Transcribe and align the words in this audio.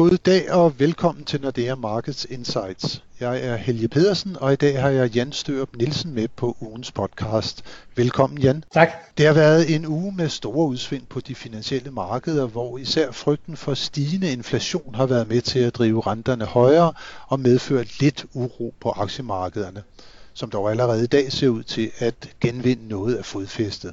God 0.00 0.18
dag 0.26 0.52
og 0.52 0.78
velkommen 0.78 1.24
til 1.24 1.40
Nordea 1.40 1.74
Markets 1.74 2.26
Insights. 2.30 3.02
Jeg 3.20 3.44
er 3.44 3.56
Helge 3.56 3.88
Pedersen, 3.88 4.36
og 4.40 4.52
i 4.52 4.56
dag 4.56 4.80
har 4.80 4.88
jeg 4.88 5.16
Jan 5.16 5.32
Størup 5.32 5.76
Nielsen 5.76 6.14
med 6.14 6.28
på 6.28 6.56
ugens 6.60 6.92
podcast. 6.92 7.64
Velkommen 7.96 8.38
Jan. 8.38 8.64
Tak. 8.72 8.88
Det 9.18 9.26
har 9.26 9.32
været 9.32 9.74
en 9.74 9.86
uge 9.86 10.12
med 10.16 10.28
store 10.28 10.66
udsving 10.68 11.08
på 11.08 11.20
de 11.20 11.34
finansielle 11.34 11.90
markeder, 11.90 12.46
hvor 12.46 12.78
især 12.78 13.10
frygten 13.10 13.56
for 13.56 13.74
stigende 13.74 14.32
inflation 14.32 14.94
har 14.94 15.06
været 15.06 15.28
med 15.28 15.40
til 15.40 15.58
at 15.58 15.74
drive 15.74 16.00
renterne 16.00 16.44
højere 16.44 16.92
og 17.28 17.40
medføre 17.40 17.84
lidt 18.00 18.26
uro 18.34 18.74
på 18.80 18.90
aktiemarkederne 18.90 19.82
som 20.34 20.50
dog 20.50 20.70
allerede 20.70 21.04
i 21.04 21.06
dag 21.06 21.32
ser 21.32 21.48
ud 21.48 21.62
til 21.62 21.90
at 21.98 22.14
genvinde 22.40 22.88
noget 22.88 23.14
af 23.14 23.24
fodfæstet. 23.24 23.92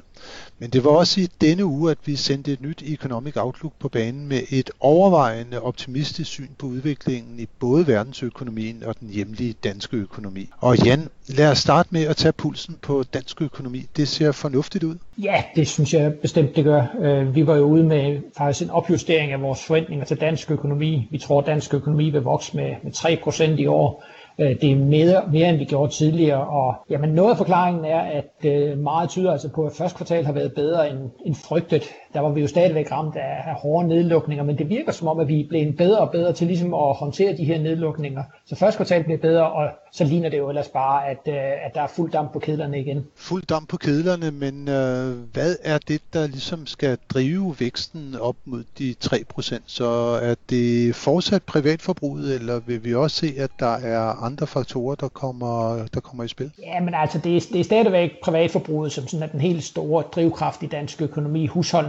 Men 0.58 0.70
det 0.70 0.84
var 0.84 0.90
også 0.90 1.20
i 1.20 1.28
denne 1.40 1.64
uge, 1.64 1.90
at 1.90 1.98
vi 2.04 2.16
sendte 2.16 2.52
et 2.52 2.60
nyt 2.60 2.82
Economic 2.86 3.36
Outlook 3.36 3.72
på 3.78 3.88
banen 3.88 4.28
med 4.28 4.40
et 4.50 4.70
overvejende 4.80 5.62
optimistisk 5.62 6.30
syn 6.30 6.48
på 6.58 6.66
udviklingen 6.66 7.40
i 7.40 7.46
både 7.58 7.86
verdensøkonomien 7.86 8.82
og 8.86 9.00
den 9.00 9.08
hjemlige 9.08 9.54
danske 9.64 9.96
økonomi. 9.96 10.50
Og 10.60 10.84
Jan, 10.84 11.08
lad 11.26 11.50
os 11.50 11.58
starte 11.58 11.88
med 11.92 12.04
at 12.04 12.16
tage 12.16 12.32
pulsen 12.32 12.76
på 12.82 13.04
dansk 13.14 13.42
økonomi. 13.42 13.86
Det 13.96 14.08
ser 14.08 14.32
fornuftigt 14.32 14.84
ud. 14.84 14.96
Ja, 15.18 15.42
det 15.56 15.68
synes 15.68 15.94
jeg 15.94 16.14
bestemt, 16.14 16.56
det 16.56 16.64
gør. 16.64 16.86
Øh, 17.00 17.34
vi 17.34 17.46
var 17.46 17.56
jo 17.56 17.64
ude 17.64 17.84
med 17.84 18.20
faktisk 18.38 18.64
en 18.64 18.70
opjustering 18.70 19.32
af 19.32 19.42
vores 19.42 19.64
forventninger 19.66 20.04
til 20.04 20.20
dansk 20.20 20.50
økonomi. 20.50 21.08
Vi 21.10 21.18
tror, 21.18 21.40
at 21.40 21.46
dansk 21.46 21.74
økonomi 21.74 22.10
vil 22.10 22.22
vokse 22.22 22.56
med, 22.56 22.74
med 22.82 22.92
3% 22.92 23.60
i 23.60 23.66
år. 23.66 24.04
Øh, 24.40 24.60
det 24.60 24.72
er 24.72 24.76
mere, 24.76 25.22
mere, 25.32 25.48
end 25.48 25.58
vi 25.58 25.64
gjorde 25.64 25.92
tidligere, 25.92 26.48
og 26.48 26.74
jamen, 26.90 27.10
noget 27.10 27.30
af 27.30 27.36
forklaringen 27.36 27.84
er, 27.84 28.00
at 28.00 28.44
øh, 28.44 28.78
meget 28.78 29.10
tyder 29.10 29.32
altså 29.32 29.48
på, 29.48 29.66
at 29.66 29.72
første 29.72 29.96
kvartal 29.96 30.24
har 30.24 30.32
været 30.32 30.52
bedre 30.54 30.90
end, 30.90 30.98
end 31.26 31.34
frygtet. 31.34 31.84
Der 32.14 32.20
var 32.20 32.30
vi 32.30 32.40
jo 32.40 32.46
stadigvæk 32.46 32.92
ramt 32.92 33.16
af, 33.16 33.42
af 33.46 33.54
hårde 33.54 33.88
nedlukninger, 33.88 34.44
men 34.44 34.58
det 34.58 34.68
virker 34.68 34.92
som 34.92 35.08
om, 35.08 35.20
at 35.20 35.28
vi 35.28 35.40
er 35.40 35.48
blevet 35.48 35.76
bedre 35.76 35.98
og 35.98 36.10
bedre 36.10 36.32
til 36.32 36.46
ligesom 36.46 36.74
at 36.74 36.94
håndtere 36.94 37.36
de 37.36 37.44
her 37.44 37.58
nedlukninger. 37.58 38.22
Så 38.46 38.56
første 38.56 38.76
kvartal 38.76 39.04
bliver 39.04 39.18
bedre, 39.18 39.52
og 39.52 39.68
så 39.92 40.04
ligner 40.04 40.28
det 40.28 40.38
jo 40.38 40.48
ellers 40.48 40.68
bare, 40.68 41.08
at, 41.10 41.18
øh, 41.28 41.34
at 41.34 41.74
der 41.74 41.82
er 41.82 41.86
fuld 41.86 42.12
damp 42.12 42.32
på 42.32 42.38
kedlerne 42.38 42.80
igen. 42.80 43.06
Fuld 43.16 43.42
damp 43.42 43.68
på 43.68 43.76
kedlerne, 43.76 44.30
men 44.30 44.68
øh, 44.68 45.32
hvad 45.32 45.56
er 45.64 45.78
det, 45.78 46.00
der 46.12 46.26
ligesom 46.26 46.66
skal 46.66 46.98
drive 47.08 47.56
væksten 47.60 48.16
op 48.20 48.36
mod 48.44 48.64
de 48.78 48.94
3%? 49.04 49.60
Så 49.66 49.88
er 50.22 50.34
det 50.50 50.94
fortsat 50.94 51.42
privatforbruget, 51.42 52.34
eller 52.34 52.60
vil 52.66 52.84
vi 52.84 52.94
også 52.94 53.16
se, 53.16 53.34
at 53.38 53.50
der 53.58 53.76
er 53.76 54.24
andre 54.24 54.46
faktorer, 54.46 54.94
der 54.94 55.08
kommer, 55.08 55.86
der 55.94 56.00
kommer 56.00 56.24
i 56.24 56.28
spil? 56.28 56.50
Ja, 56.62 56.80
men 56.80 56.94
altså, 56.94 57.18
det 57.18 57.36
er, 57.36 57.40
det 57.52 57.60
er 57.60 57.64
stadigvæk 57.64 58.10
privatforbruget, 58.24 58.92
som 58.92 59.06
sådan 59.06 59.28
er 59.28 59.32
den 59.32 59.40
helt 59.40 59.64
store 59.64 60.02
drivkraft 60.14 60.62
i 60.62 60.66
dansk 60.66 61.02
økonomi. 61.02 61.46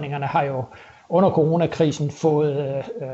Husholdningerne 0.09 0.25
har 0.25 0.43
jo 0.43 0.63
under 1.09 1.29
coronakrisen 1.29 2.11
fået 2.11 2.57
øh, 3.01 3.05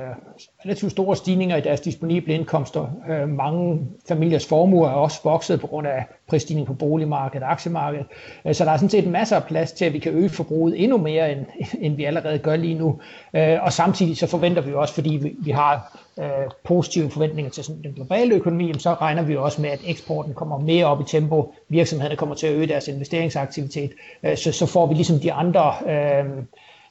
relativt 0.66 0.92
store 0.92 1.16
stigninger 1.16 1.58
i 1.58 1.62
deres 1.62 1.82
disponible 1.82 2.34
indkomster. 2.34 2.88
Øh, 3.10 3.30
mange 3.30 3.88
familiers 4.08 4.48
formuer 4.48 4.90
er 4.90 4.94
også 4.94 5.20
vokset 5.24 5.62
på 5.62 5.68
grund 5.68 5.88
af 5.88 6.06
prisstigning 6.28 6.68
på 6.68 6.74
boligmarkedet 6.74 7.44
og 7.44 7.52
aktiemarkedet. 7.52 8.06
Øh, 8.46 8.56
så 8.56 8.66
der 8.66 8.72
er 8.72 8.78
sådan 8.78 8.90
set 8.90 9.08
masser 9.08 9.36
af 9.36 9.44
plads 9.44 9.72
til, 9.72 9.86
at 9.86 9.94
vi 9.94 10.00
kan 10.00 10.14
øge 10.14 10.30
forbruget 10.30 10.84
endnu 10.84 10.98
mere, 10.98 11.32
end, 11.32 11.46
end 11.80 11.96
vi 11.96 12.04
allerede 12.04 12.40
gør 12.40 12.56
lige 12.56 12.76
nu. 12.76 13.00
Øh, 13.34 13.58
og 13.62 13.74
samtidig 13.74 14.18
så 14.18 14.28
forventer 14.28 14.62
vi 14.62 14.74
også, 14.74 14.94
fordi 14.94 15.10
vi, 15.10 15.36
vi 15.40 15.52
har 15.52 16.00
øh, 16.20 16.52
positive 16.64 17.10
forventninger 17.10 17.52
til 17.52 17.64
sådan 17.64 17.84
den 17.84 17.94
globale 17.94 18.36
økonomi, 18.36 18.74
så 18.78 18.94
regner 18.94 19.24
vi 19.24 19.36
også 19.36 19.62
med, 19.62 19.70
at 19.70 19.80
eksporten 19.86 20.34
kommer 20.34 20.58
mere 20.60 20.86
op 20.86 21.02
i 21.02 21.04
tempo. 21.08 21.54
Virksomhederne 21.70 22.16
kommer 22.16 22.36
til 22.36 22.48
at 22.48 22.54
øge 22.54 22.68
deres 22.68 22.88
investeringsaktivitet. 22.88 23.92
Øh, 24.24 24.38
så, 24.38 24.52
så 24.52 24.66
får 24.66 24.86
vi 24.86 24.94
ligesom 24.94 25.20
de 25.20 25.34
andre... 25.34 25.74
Øh, 25.88 26.26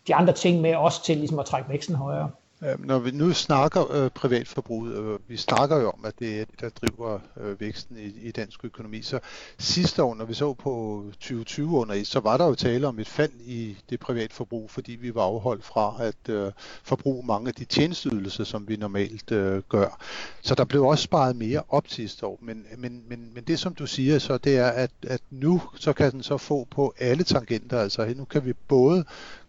de 0.06 0.14
andre 0.14 0.32
ting 0.32 0.60
med 0.60 0.74
også 0.74 1.04
til 1.04 1.16
ligesom 1.16 1.38
at 1.38 1.46
trække 1.46 1.68
væksten 1.68 1.94
højere. 1.94 2.30
Når 2.78 2.98
vi 2.98 3.10
nu 3.10 3.32
snakker 3.32 3.92
øh, 3.92 4.10
privatforbruget, 4.10 4.94
øh, 4.98 5.18
vi 5.28 5.36
snakker 5.36 5.80
jo 5.80 5.90
om, 5.90 6.04
at 6.04 6.14
det 6.18 6.40
er 6.40 6.44
det, 6.44 6.60
der 6.60 6.68
driver 6.68 7.18
øh, 7.40 7.60
væksten 7.60 7.96
i, 7.96 8.28
i 8.28 8.30
dansk 8.30 8.64
økonomi, 8.64 9.02
så 9.02 9.18
sidste 9.58 10.02
år, 10.02 10.14
når 10.14 10.24
vi 10.24 10.34
så 10.34 10.54
på 10.54 11.04
2020 11.10 11.68
under 11.68 11.94
et, 11.94 12.06
så 12.06 12.20
var 12.20 12.36
der 12.36 12.46
jo 12.46 12.54
tale 12.54 12.86
om 12.86 12.98
et 12.98 13.08
fald 13.08 13.30
i 13.46 13.76
det 13.90 14.00
privatforbrug, 14.00 14.70
fordi 14.70 14.92
vi 14.92 15.14
var 15.14 15.22
afholdt 15.22 15.64
fra 15.64 15.94
at 16.00 16.28
øh, 16.28 16.52
forbruge 16.82 17.26
mange 17.26 17.48
af 17.48 17.54
de 17.54 17.64
tjenesteydelser, 17.64 18.44
som 18.44 18.68
vi 18.68 18.76
normalt 18.76 19.32
øh, 19.32 19.62
gør. 19.68 19.98
Så 20.42 20.54
der 20.54 20.64
blev 20.64 20.84
også 20.84 21.04
sparet 21.04 21.36
mere 21.36 21.62
op 21.68 21.84
sidste 21.88 22.26
år, 22.26 22.38
men, 22.42 22.64
men, 22.78 23.02
men, 23.08 23.30
men 23.34 23.44
det 23.44 23.58
som 23.58 23.74
du 23.74 23.86
siger 23.86 24.18
så, 24.18 24.38
det 24.38 24.56
er, 24.56 24.68
at, 24.68 24.90
at 25.02 25.20
nu 25.30 25.62
så 25.74 25.92
kan 25.92 26.12
den 26.12 26.22
så 26.22 26.36
få 26.36 26.66
på 26.70 26.94
alle 26.98 27.24
tangenter, 27.24 27.80
altså 27.80 28.14
nu 28.16 28.24
kan 28.24 28.44
vi 28.44 28.52
både 28.52 29.04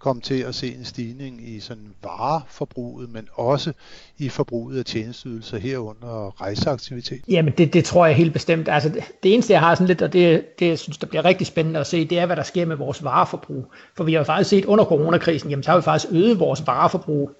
komme 0.05 0.21
til 0.21 0.41
at 0.41 0.55
se 0.55 0.67
en 0.67 0.85
stigning 0.85 1.49
i 1.49 1.59
sådan 1.59 1.93
vareforbruget, 2.03 3.09
men 3.09 3.27
også 3.33 3.73
i 4.17 4.29
forbruget 4.29 4.79
af 4.79 4.85
tjenesteydelser 4.85 5.57
herunder 5.57 6.41
rejseaktivitet? 6.41 7.21
Jamen 7.27 7.53
det, 7.57 7.73
det 7.73 7.85
tror 7.85 8.05
jeg 8.05 8.15
helt 8.15 8.33
bestemt. 8.33 8.69
Altså 8.69 8.89
det, 8.89 9.03
det 9.23 9.33
eneste 9.33 9.53
jeg 9.53 9.59
har 9.59 9.75
sådan 9.75 9.87
lidt, 9.87 10.01
og 10.01 10.13
det, 10.13 10.59
det 10.59 10.67
jeg 10.67 10.79
synes 10.79 10.97
der 10.97 11.07
bliver 11.07 11.25
rigtig 11.25 11.47
spændende 11.47 11.79
at 11.79 11.87
se, 11.87 12.05
det 12.05 12.19
er 12.19 12.25
hvad 12.25 12.35
der 12.35 12.43
sker 12.43 12.65
med 12.65 12.75
vores 12.75 13.03
vareforbrug. 13.03 13.71
For 13.97 14.03
vi 14.03 14.13
har 14.13 14.19
jo 14.19 14.23
faktisk 14.23 14.49
set 14.49 14.65
under 14.65 14.85
coronakrisen, 14.85 15.49
jamen 15.49 15.63
så 15.63 15.71
har 15.71 15.77
vi 15.77 15.83
faktisk 15.83 16.13
øget 16.13 16.39
vores 16.39 16.67
vareforbrug 16.67 17.31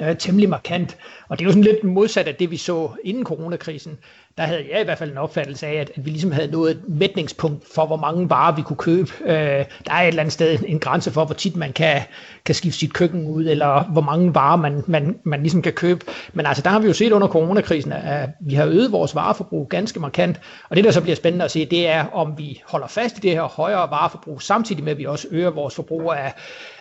øh, 0.00 0.16
temmelig 0.18 0.48
markant. 0.48 0.96
Og 1.28 1.38
det 1.38 1.44
er 1.44 1.46
jo 1.46 1.52
sådan 1.52 1.64
lidt 1.64 1.84
modsat 1.84 2.28
af 2.28 2.34
det, 2.34 2.50
vi 2.50 2.56
så 2.56 2.90
inden 3.04 3.24
coronakrisen 3.24 3.98
der 4.36 4.42
havde 4.42 4.66
jeg 4.72 4.80
i 4.80 4.84
hvert 4.84 4.98
fald 4.98 5.10
en 5.10 5.18
opfattelse 5.18 5.66
af, 5.66 5.74
at, 5.74 5.90
at 5.96 6.04
vi 6.04 6.10
ligesom 6.10 6.32
havde 6.32 6.50
nået 6.50 6.70
et 6.70 6.80
mætningspunkt 6.88 7.64
for, 7.74 7.86
hvor 7.86 7.96
mange 7.96 8.30
varer 8.30 8.54
vi 8.54 8.62
kunne 8.62 8.76
købe. 8.76 9.10
Øh, 9.24 9.64
der 9.86 9.92
er 9.92 10.02
et 10.02 10.08
eller 10.08 10.22
andet 10.22 10.32
sted 10.32 10.58
en 10.66 10.78
grænse 10.78 11.10
for, 11.10 11.24
hvor 11.24 11.34
tit 11.34 11.56
man 11.56 11.72
kan, 11.72 12.02
kan 12.44 12.54
skifte 12.54 12.78
sit 12.78 12.92
køkken 12.92 13.28
ud, 13.28 13.46
eller 13.46 13.84
hvor 13.92 14.00
mange 14.00 14.34
varer 14.34 14.56
man, 14.56 14.82
man, 14.86 15.18
man 15.24 15.40
ligesom 15.40 15.62
kan 15.62 15.72
købe. 15.72 16.00
Men 16.32 16.46
altså, 16.46 16.62
der 16.62 16.70
har 16.70 16.78
vi 16.78 16.86
jo 16.86 16.92
set 16.92 17.12
under 17.12 17.28
coronakrisen, 17.28 17.92
at 17.92 18.30
vi 18.40 18.54
har 18.54 18.66
øget 18.66 18.92
vores 18.92 19.14
vareforbrug 19.14 19.68
ganske 19.68 20.00
markant. 20.00 20.40
Og 20.68 20.76
det, 20.76 20.84
der 20.84 20.90
så 20.90 21.00
bliver 21.00 21.16
spændende 21.16 21.44
at 21.44 21.50
se, 21.50 21.64
det 21.64 21.88
er, 21.88 22.04
om 22.04 22.34
vi 22.38 22.62
holder 22.66 22.86
fast 22.86 23.18
i 23.18 23.20
det 23.20 23.30
her 23.30 23.42
højere 23.42 23.90
vareforbrug, 23.90 24.42
samtidig 24.42 24.84
med, 24.84 24.92
at 24.92 24.98
vi 24.98 25.06
også 25.06 25.26
øger 25.30 25.50
vores 25.50 25.74
forbrug 25.74 26.12
af, 26.12 26.32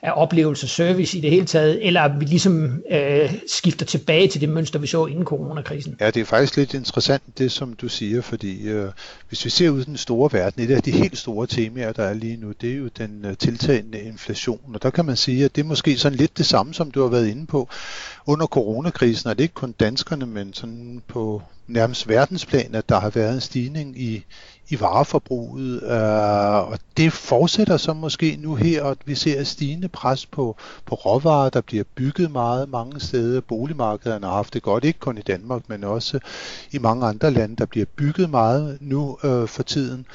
af 0.02 0.12
oplevelse, 0.16 0.68
service 0.68 1.18
i 1.18 1.22
det 1.22 1.30
hele 1.30 1.46
taget, 1.46 1.88
eller 1.88 2.18
vi 2.20 2.26
ligesom 2.26 2.82
øh, 2.92 3.34
skifter 3.48 3.86
tilbage 3.86 4.28
til 4.28 4.42
det 4.42 4.50
mønster, 4.50 4.80
vi 4.80 4.88
så 4.88 5.06
inden 5.06 5.26
coronakrisen. 5.26 5.98
Ja, 6.00 6.08
det 6.08 6.22
er 6.22 6.26
faktisk 6.26 6.58
lidt 6.58 6.74
interessant, 6.74 7.24
det, 7.42 7.52
som 7.52 7.74
du 7.74 7.90
siger, 7.90 8.22
fordi 8.22 8.62
øh, 8.62 8.92
hvis 9.28 9.46
vi 9.46 9.50
ser 9.50 9.70
ud 9.70 9.82
i 9.82 9.86
den 9.86 9.98
store 9.98 10.30
verden, 10.34 10.64
et 10.64 10.72
af 10.72 10.82
de 10.82 10.92
helt 10.92 11.18
store 11.18 11.48
temaer, 11.48 11.92
der 11.92 12.04
er 12.04 12.14
lige 12.14 12.38
nu, 12.38 12.52
det 12.62 12.72
er 12.72 12.78
jo 12.78 12.88
den 12.98 13.26
øh, 13.26 13.38
tiltagende 13.38 14.02
inflation. 14.02 14.60
Og 14.74 14.84
der 14.84 14.90
kan 14.90 15.06
man 15.06 15.16
sige, 15.18 15.46
at 15.46 15.56
det 15.56 15.62
er 15.62 15.66
måske 15.66 15.98
sådan 15.98 16.18
lidt 16.18 16.38
det 16.38 16.46
samme, 16.46 16.74
som 16.74 16.92
du 16.92 17.02
har 17.02 17.10
været 17.10 17.28
inde 17.28 17.46
på. 17.46 17.70
Under 18.26 18.48
coronakrisen 18.48 19.30
er 19.30 19.34
det 19.34 19.44
ikke 19.44 19.54
kun 19.54 19.72
danskerne, 19.72 20.26
men 20.26 20.54
sådan 20.54 21.02
på 21.08 21.42
nærmest 21.68 22.08
verdensplan, 22.08 22.76
at 22.76 22.90
der 22.90 23.00
har 23.00 23.10
været 23.10 23.34
en 23.34 23.42
stigning 23.42 24.02
i, 24.02 24.26
i 24.72 24.80
vareforbruget, 24.80 25.84
øh, 25.84 26.72
og 26.72 26.80
det 26.98 27.14
fortsætter 27.14 27.78
så 27.78 27.94
måske 27.94 28.38
nu 28.40 28.56
her, 28.56 28.84
og 28.84 28.98
vi 29.06 29.16
ser 29.16 29.40
et 29.40 29.48
stigende 29.48 29.88
pres 29.88 30.26
på, 30.26 30.56
på 30.86 30.96
råvarer, 30.96 31.50
der 31.50 31.62
bliver 31.62 31.84
bygget 31.96 32.32
meget 32.32 32.70
mange 32.70 33.00
steder. 33.00 33.42
Boligmarkederne 33.42 34.26
har 34.26 34.34
haft 34.34 34.54
det 34.54 34.64
godt, 34.64 34.84
ikke 34.84 35.00
kun 35.00 35.18
i 35.18 35.22
Danmark, 35.22 35.70
men 35.70 35.84
også 35.84 36.20
i 36.72 36.78
mange 36.78 37.06
andre 37.06 37.32
lande, 37.32 37.56
der 37.56 37.66
bliver 37.66 37.86
bygget 37.86 38.30
meget 38.30 38.78
nu 38.82 39.18
øh, 39.24 39.48
for 39.48 39.64
tiden. 39.64 40.06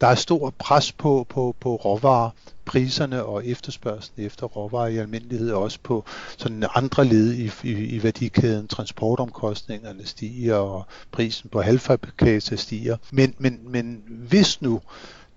Der 0.00 0.06
er 0.06 0.14
stor 0.14 0.54
pres 0.58 0.92
på, 0.92 1.26
på, 1.28 1.56
på 1.60 1.76
råvarer, 1.76 2.30
priserne 2.64 3.24
og 3.24 3.46
efterspørgselen 3.46 4.26
efter 4.26 4.46
råvarer 4.46 4.86
i 4.86 4.96
almindelighed, 4.96 5.50
også 5.52 5.78
på 5.82 6.04
sådan 6.38 6.64
andre 6.74 7.04
led 7.04 7.32
i, 7.32 7.50
i, 7.62 7.72
i 7.72 8.02
værdikæden. 8.02 8.68
Transportomkostningerne 8.68 10.06
stiger, 10.06 10.56
og 10.56 10.86
prisen 11.12 11.50
på 11.50 11.62
halvfabrikater 11.62 12.56
stiger. 12.56 12.96
Men, 13.10 13.34
men, 13.38 13.60
men 13.64 14.02
hvis 14.06 14.62
nu 14.62 14.80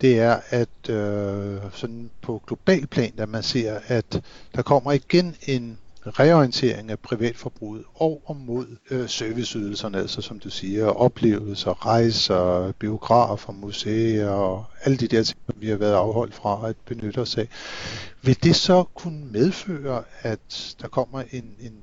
det 0.02 0.20
er, 0.20 0.40
at 0.50 0.90
øh, 0.90 1.58
sådan 1.74 2.10
på 2.22 2.42
global 2.48 2.88
plan, 2.88 3.14
at 3.18 3.30
man 3.30 3.44
ser, 3.44 3.80
at 3.88 4.22
der 4.56 4.62
kommer 4.62 4.92
igen 4.92 5.36
en 5.48 5.78
reorientering 6.10 6.92
af 6.92 7.00
privatforbruget 7.00 7.84
over 7.96 8.34
mod 8.34 8.66
øh, 8.92 9.10
serviceydelserne, 9.10 9.98
altså 9.98 10.22
som 10.22 10.40
du 10.40 10.50
siger, 10.50 10.86
oplevelser, 10.86 11.86
rejser, 11.86 12.72
biografer, 12.72 13.54
museer 13.54 14.30
og 14.30 14.66
alle 14.84 14.98
de 14.98 15.08
der 15.08 15.24
ting, 15.24 15.40
vi 15.56 15.70
har 15.70 15.78
været 15.78 15.94
afholdt 15.94 16.34
fra 16.34 16.70
at 16.70 16.76
benytte 16.86 17.18
os 17.18 17.38
af. 17.38 17.48
Vil 18.22 18.44
det 18.44 18.56
så 18.56 18.84
kunne 18.84 19.26
medføre, 19.32 20.04
at 20.22 20.76
der 20.82 20.88
kommer 20.88 21.24
en, 21.32 21.56
en 21.60 21.74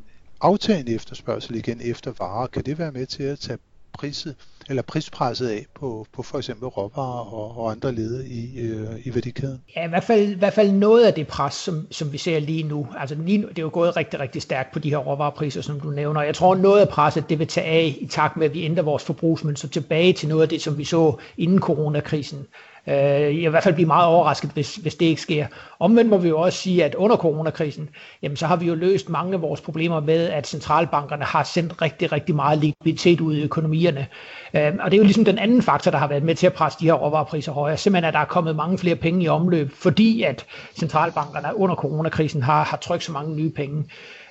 aftagende 0.41 0.95
efterspørgsel 0.95 1.55
igen 1.55 1.81
efter 1.81 2.13
varer? 2.19 2.47
Kan 2.47 2.63
det 2.63 2.79
være 2.79 2.93
med 2.93 3.07
til 3.07 3.23
at 3.23 3.39
tage 3.39 3.59
priset 3.97 4.35
eller 4.69 4.83
prispresset 4.83 5.49
af 5.49 5.67
på, 5.75 6.07
på 6.13 6.23
for 6.23 6.39
eksempel 6.39 6.69
råvarer 6.69 7.35
og, 7.35 7.59
og 7.59 7.71
andre 7.71 7.93
led 7.93 8.25
i, 8.25 8.61
øh, 8.61 9.07
i 9.07 9.15
værdikæden? 9.15 9.63
Ja, 9.77 9.87
i 9.87 9.89
hvert 9.89 10.05
fald, 10.05 10.29
i 10.29 10.35
hvert 10.35 10.53
fald 10.53 10.73
noget 10.73 11.05
af 11.05 11.15
det 11.15 11.27
pres, 11.27 11.55
som, 11.55 11.87
som 11.91 12.13
vi 12.13 12.19
ser 12.19 12.41
lige 12.41 12.63
nu. 12.63 12.87
Altså 12.99 13.15
lige 13.15 13.39
nu, 13.39 13.49
det 13.49 13.59
er 13.59 13.63
jo 13.63 13.71
gået 13.73 13.97
rigtig, 13.97 14.21
rigtig 14.21 14.43
stærkt 14.43 14.73
på 14.73 14.79
de 14.79 14.91
her 14.91 14.97
råvarepriser, 14.97 15.61
som 15.61 15.81
du 15.81 15.91
nævner. 15.91 16.23
Jeg 16.23 16.35
tror, 16.35 16.55
noget 16.55 16.81
af 16.81 16.89
presset, 16.89 17.29
det 17.29 17.39
vil 17.39 17.47
tage 17.47 17.67
af 17.67 17.97
i 18.01 18.07
takt 18.07 18.37
med, 18.37 18.47
at 18.47 18.55
vi 18.55 18.65
ændrer 18.65 18.83
vores 18.83 19.05
forbrugsmønster 19.05 19.69
tilbage 19.69 20.13
til 20.13 20.29
noget 20.29 20.43
af 20.43 20.49
det, 20.49 20.63
som 20.63 20.79
vi 20.79 20.85
så 20.85 21.17
inden 21.39 21.59
coronakrisen. 21.59 22.47
Øh, 22.89 22.95
jeg 22.95 23.31
vil 23.31 23.43
i 23.43 23.49
hvert 23.49 23.63
fald 23.63 23.75
blive 23.75 23.87
meget 23.87 24.07
overrasket, 24.07 24.51
hvis, 24.51 24.77
hvis 24.77 24.95
det 24.95 25.07
ikke 25.07 25.23
sker. 25.23 25.47
Omvendt 25.79 26.11
må 26.11 26.19
vi 26.19 26.29
jo 26.29 26.41
også 26.41 26.59
sige, 26.59 26.85
at 26.85 26.95
under 26.95 27.17
coronakrisen, 27.17 27.89
jamen 28.23 28.37
så 28.37 28.47
har 28.47 28.57
vi 28.57 28.67
jo 28.67 28.75
løst 28.75 29.09
mange 29.09 29.35
af 29.35 29.43
vores 29.43 29.61
problemer 29.61 30.01
med, 30.01 30.29
at 30.29 30.47
centralbankerne 30.47 31.25
har 31.25 31.43
sendt 31.43 31.83
rigtig, 31.83 32.13
rigtig 32.13 32.35
meget 32.35 32.59
likviditet 32.59 33.21
ud 33.21 33.37
i 33.37 33.43
økonomierne. 33.43 34.07
Øh, 34.55 34.73
og 34.81 34.91
det 34.91 34.97
er 34.97 34.99
jo 34.99 35.05
ligesom 35.05 35.25
den 35.25 35.39
anden 35.39 35.63
faktor, 35.63 35.91
der 35.91 35.99
har 35.99 36.09
været 36.09 36.23
med 36.23 36.35
til 36.35 36.47
at 36.47 36.53
presse 36.53 36.79
de 36.81 36.85
her 36.85 36.93
råvarepriser 36.93 37.53
højere. 37.53 37.77
Simpelthen, 37.77 38.09
at 38.09 38.15
der 38.15 38.21
er 38.21 38.25
kommet 38.25 38.57
mange 38.57 38.79
flere 38.79 38.97
penge 38.97 39.25
i 39.25 39.29
omløb, 39.29 39.73
fordi 39.73 40.23
at 40.23 40.47
centralbankerne 40.75 41.57
under 41.57 41.77
coronakrisen 41.77 42.43
har, 42.43 42.65
har 42.65 42.77
trykt 42.77 43.05
så 43.05 43.13
mange 43.13 43.37
nye 43.37 43.51
penge. 43.51 43.85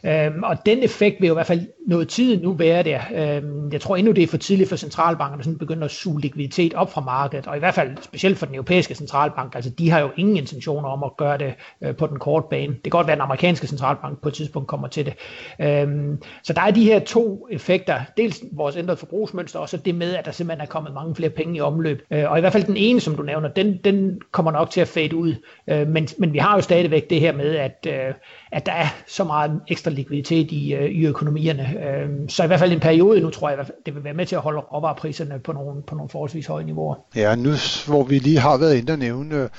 Øhm, 0.06 0.44
og 0.44 0.66
den 0.66 0.84
effekt 0.84 1.22
vil 1.22 1.28
jo 1.28 1.34
i 1.34 1.36
hvert 1.36 1.48
fald 1.48 1.68
noget 1.88 2.07
tid 2.07 2.42
nu 2.42 2.54
være 2.54 2.84
der. 2.84 3.00
Øhm, 3.16 3.72
jeg 3.72 3.81
tror 3.81 3.96
endnu, 3.96 4.12
det 4.12 4.24
er 4.24 4.28
for 4.28 4.38
tidligt 4.38 4.69
for 4.69 4.75
centralbankerne 4.75 5.52
at 5.52 5.60
begynde 5.60 5.86
at 5.86 5.92
suge 5.92 6.22
likviditet 6.22 6.74
op 6.74 6.92
fra 6.92 7.02
markedet, 7.02 7.48
og 7.48 7.56
i 7.56 7.60
hvert 7.60 7.74
fald 7.74 7.98
specielt 8.02 8.38
for 8.38 8.46
den 8.46 8.56
europæiske 8.56 8.96
centralbank. 8.96 9.56
Altså, 9.56 9.69
de 9.69 9.90
har 9.90 10.00
jo 10.00 10.10
ingen 10.18 10.38
intentioner 10.38 10.90
om 10.90 11.04
at 11.04 11.18
gøre 11.18 11.38
det 11.38 11.54
øh, 11.81 11.96
på 11.96 12.07
den 12.07 12.19
korte 12.19 12.48
bane. 12.50 12.74
Det 12.74 12.84
kan 12.84 12.90
godt 12.90 13.07
være, 13.07 13.13
at 13.13 13.18
den 13.18 13.25
amerikanske 13.25 13.68
centralbank 13.68 14.22
på 14.22 14.28
et 14.28 14.34
tidspunkt 14.34 14.68
kommer 14.68 14.88
til 14.88 15.06
det. 15.06 15.13
Øhm, 15.62 16.22
så 16.44 16.54
der 16.54 16.62
er 16.62 16.72
de 16.72 16.84
her 16.84 17.00
to 17.00 17.48
effekter. 17.51 18.01
Dels 18.18 18.44
vores 18.51 18.75
ændrede 18.75 18.98
forbrugsmønster, 18.98 19.60
og 19.60 19.69
så 19.69 19.78
det 19.78 19.96
med, 19.96 20.16
at 20.16 20.25
der 20.25 20.31
simpelthen 20.31 20.62
er 20.62 20.69
kommet 20.69 20.94
mange 20.94 21.16
flere 21.16 21.30
penge 21.30 21.58
i 21.58 21.62
omløb. 21.62 22.01
Øh, 22.12 22.31
og 22.31 22.38
i 22.38 22.42
hvert 22.42 22.54
fald 22.54 22.63
den 22.63 22.78
ene, 22.78 23.00
som 23.00 23.16
du 23.16 23.24
nævner, 23.24 23.50
den, 23.50 23.78
den 23.84 24.22
kommer 24.31 24.51
nok 24.51 24.69
til 24.69 24.81
at 24.81 24.88
fade 24.88 25.16
ud. 25.16 25.36
Øh, 25.69 25.88
men, 25.88 26.08
men 26.18 26.34
vi 26.34 26.38
har 26.38 26.56
jo 26.56 26.62
stadigvæk 26.62 27.10
det 27.10 27.19
her 27.19 27.34
med, 27.34 27.56
at, 27.56 27.88
øh, 27.88 28.13
at 28.51 28.66
der 28.66 28.72
er 28.72 28.88
så 29.08 29.24
meget 29.24 29.62
ekstra 29.68 29.92
likviditet 29.95 30.51
i, 30.51 30.74
øh, 30.74 30.92
i 30.92 31.06
økonomierne. 31.06 31.74
Øh, 31.88 32.09
så 32.30 32.44
i 32.44 32.47
hvert 32.47 32.59
fald 32.59 32.71
en 32.71 32.80
periode 32.80 33.21
nu, 33.21 33.30
tror 33.30 33.50
jeg, 33.50 33.57
det 33.86 33.95
vil 33.95 34.03
være 34.03 34.13
med 34.13 34.25
til 34.25 34.36
at 34.36 34.42
holde 34.42 34.59
råvarepriserne 34.59 35.39
på 35.39 35.51
nogle, 35.51 35.81
på 35.81 35.95
nogle 35.95 36.09
forholdsvis 36.09 36.47
høje 36.47 36.63
niveauer. 36.63 36.95
Ja, 37.15 37.36
nu 37.36 37.50
hvor 37.88 38.03
vi 38.03 38.19
lige 38.19 38.39
har 38.39 38.57
været 38.57 38.75
inde 38.75 38.94
og 38.94 39.00
nævne 39.00 39.50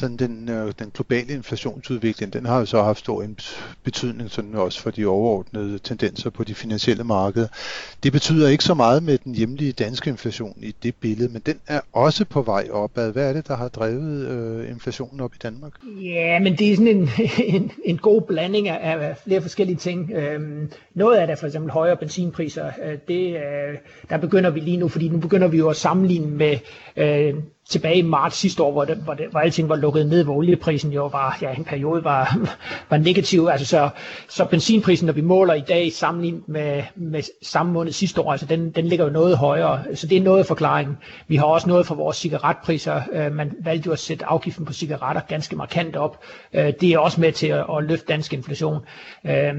sådan 0.00 0.16
den, 0.16 0.48
øh, 0.48 0.72
den 0.78 0.90
globale 0.94 1.34
inflationsudvikling, 1.34 2.32
den 2.32 2.46
har 2.46 2.58
jo 2.58 2.66
så 2.66 2.82
haft 2.82 2.98
stor 2.98 3.26
betydning 3.84 4.30
sådan 4.30 4.54
også 4.54 4.80
for 4.80 4.90
de 4.90 5.06
overordnede 5.06 5.78
tendenser 5.78 6.30
på 6.30 6.44
de 6.44 6.54
finansielle 6.54 7.04
markeder. 7.04 7.48
Det 8.02 8.12
betyder 8.12 8.48
ikke 8.48 8.64
så 8.64 8.74
meget 8.74 9.02
med 9.02 9.18
den 9.18 9.34
hjemlige 9.34 9.72
danske 9.72 10.10
inflation 10.10 10.56
i 10.62 10.74
det 10.82 10.94
billede, 10.94 11.32
men 11.32 11.42
den 11.46 11.60
er 11.66 11.80
også 11.92 12.24
på 12.24 12.42
vej 12.42 12.68
opad. 12.70 13.12
Hvad 13.12 13.28
er 13.28 13.32
det, 13.32 13.48
der 13.48 13.56
har 13.56 13.68
drevet 13.68 14.28
øh, 14.28 14.70
inflationen 14.70 15.20
op 15.20 15.34
i 15.34 15.38
Danmark? 15.42 15.72
Ja, 16.02 16.38
men 16.38 16.56
det 16.58 16.72
er 16.72 16.76
sådan 16.76 16.96
en, 16.96 17.10
en, 17.56 17.72
en 17.84 17.98
god 17.98 18.22
blanding 18.22 18.68
af 18.68 19.16
flere 19.24 19.42
forskellige 19.42 19.76
ting. 19.76 20.12
Øhm, 20.12 20.70
noget 20.94 21.16
af 21.16 21.26
det 21.26 21.32
er 21.32 21.36
for 21.36 21.46
eksempel 21.46 21.70
højere 21.70 21.96
benzinpriser. 21.96 22.66
Øh, 22.84 22.98
det, 23.08 23.34
øh, 23.34 23.78
der 24.10 24.16
begynder 24.16 24.50
vi 24.50 24.60
lige 24.60 24.76
nu, 24.76 24.88
fordi 24.88 25.08
nu 25.08 25.18
begynder 25.18 25.48
vi 25.48 25.58
jo 25.58 25.68
at 25.68 25.76
sammenligne 25.76 26.26
med 26.26 26.58
øh, 26.96 27.34
tilbage 27.70 27.96
i 27.96 28.02
marts 28.02 28.36
sidste 28.36 28.62
år, 28.62 28.72
hvor, 28.72 28.84
det, 28.84 28.96
hvor, 28.96 29.14
det, 29.14 29.26
hvor 29.30 29.40
alting 29.40 29.68
var 29.68 29.76
lukket 29.76 30.06
ned, 30.06 30.24
hvor 30.24 30.34
olieprisen 30.34 30.92
jo 30.92 31.06
var, 31.06 31.38
ja, 31.42 31.54
en 31.54 31.64
periode 31.64 32.04
var, 32.04 32.36
var 32.90 32.96
negativ. 32.96 33.48
Altså 33.52 33.66
så, 33.66 33.88
så 34.28 34.44
benzinprisen, 34.44 35.06
når 35.06 35.12
vi 35.12 35.20
måler 35.20 35.54
i 35.54 35.60
dag 35.60 35.92
sammenlignet 35.92 36.48
med, 36.48 36.82
med 36.96 37.22
samme 37.42 37.72
måned 37.72 37.92
sidste 37.92 38.20
år, 38.20 38.32
altså 38.32 38.46
den, 38.46 38.70
den 38.70 38.86
ligger 38.86 39.04
jo 39.04 39.10
noget 39.10 39.36
højere. 39.36 39.82
Så 39.94 40.06
det 40.06 40.18
er 40.18 40.22
noget 40.22 40.38
af 40.38 40.46
forklaringen. 40.46 40.96
Vi 41.28 41.36
har 41.36 41.44
også 41.44 41.68
noget 41.68 41.86
for 41.86 41.94
vores 41.94 42.16
cigaretpriser. 42.16 43.02
Øh, 43.12 43.32
man 43.32 43.52
valgte 43.64 43.86
jo 43.86 43.92
at 43.92 43.98
sætte 43.98 44.24
afgiften 44.24 44.64
på 44.64 44.72
cigaretter 44.72 45.22
ganske 45.28 45.56
markant 45.56 45.96
op. 45.96 46.24
Øh, 46.52 46.72
det 46.80 46.92
er 46.92 46.98
også 46.98 47.20
med 47.20 47.32
til 47.32 47.46
at, 47.46 47.64
at 47.76 47.84
løfte 47.84 48.06
dansk 48.06 48.32
inflation. 48.32 48.78
Øh, 49.26 49.52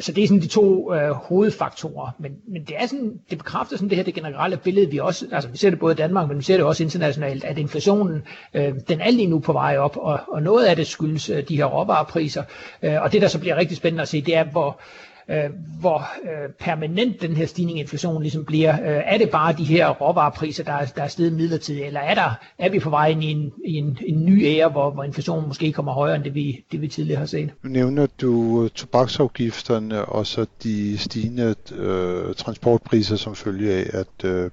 så 0.00 0.12
det 0.12 0.24
er 0.24 0.28
sådan 0.28 0.42
de 0.42 0.46
to 0.46 0.94
øh, 0.94 1.10
hovedfaktorer. 1.10 2.10
Men, 2.18 2.32
men 2.48 2.64
det 2.64 2.76
er 2.78 2.86
sådan, 2.86 3.12
det 3.30 3.38
bekræfter 3.38 3.76
sådan 3.76 3.88
det 3.88 3.96
her 3.96 4.04
det 4.04 4.14
generelle 4.14 4.56
billede, 4.56 4.90
vi 4.90 4.98
også, 4.98 5.26
altså 5.32 5.48
vi 5.50 5.56
ser 5.56 5.70
det 5.70 5.78
både 5.78 5.92
i 5.92 5.96
Danmark, 5.96 6.28
men 6.28 6.38
vi 6.38 6.42
ser 6.42 6.56
det 6.56 6.64
også 6.64 6.82
internationalt, 6.82 7.44
at 7.52 7.58
inflationen, 7.58 8.22
øh, 8.54 8.74
den 8.88 9.00
er 9.00 9.10
lige 9.10 9.26
nu 9.26 9.38
på 9.38 9.52
vej 9.52 9.76
op, 9.78 9.96
og, 9.96 10.20
og 10.28 10.42
noget 10.42 10.64
af 10.64 10.76
det 10.76 10.86
skyldes 10.86 11.30
øh, 11.30 11.48
de 11.48 11.56
her 11.56 11.64
råvarepriser. 11.64 12.42
Øh, 12.82 13.02
og 13.02 13.12
det, 13.12 13.22
der 13.22 13.28
så 13.28 13.38
bliver 13.38 13.56
rigtig 13.56 13.76
spændende 13.76 14.02
at 14.02 14.08
se, 14.08 14.20
det 14.22 14.36
er, 14.36 14.44
hvor, 14.44 14.80
øh, 15.28 15.50
hvor 15.80 15.98
øh, 16.22 16.50
permanent 16.60 17.22
den 17.22 17.36
her 17.36 17.46
stigning 17.46 17.78
i 17.78 17.80
inflationen 17.80 18.22
ligesom 18.22 18.44
bliver. 18.44 18.72
Øh, 18.72 19.02
er 19.06 19.18
det 19.18 19.30
bare 19.30 19.52
de 19.52 19.64
her 19.64 19.88
råvarepriser, 19.88 20.64
der, 20.64 20.84
der 20.96 21.02
er 21.02 21.08
steget 21.08 21.32
midlertidigt, 21.32 21.86
eller 21.86 22.00
er, 22.00 22.14
der, 22.14 22.30
er 22.58 22.70
vi 22.70 22.78
på 22.78 22.90
vej 22.90 23.08
ind 23.08 23.24
i 23.24 23.30
en, 23.30 23.52
i 23.64 23.74
en, 23.74 23.98
en 24.06 24.24
ny 24.24 24.44
æra, 24.44 24.68
hvor, 24.68 24.90
hvor 24.90 25.04
inflationen 25.04 25.48
måske 25.48 25.72
kommer 25.72 25.92
højere 25.92 26.16
end 26.16 26.24
det 26.24 26.34
vi, 26.34 26.64
det, 26.72 26.80
vi 26.80 26.88
tidligere 26.88 27.18
har 27.18 27.26
set? 27.26 27.50
Nu 27.62 27.70
nævner 27.70 28.06
du 28.20 28.68
tobaksafgifterne 28.68 30.04
og 30.04 30.26
så 30.26 30.46
de 30.62 30.98
stigende 30.98 31.54
øh, 31.74 32.34
transportpriser 32.34 33.16
som 33.16 33.34
følge 33.34 33.72
af, 33.72 33.90
at 33.92 34.24
øh, 34.24 34.50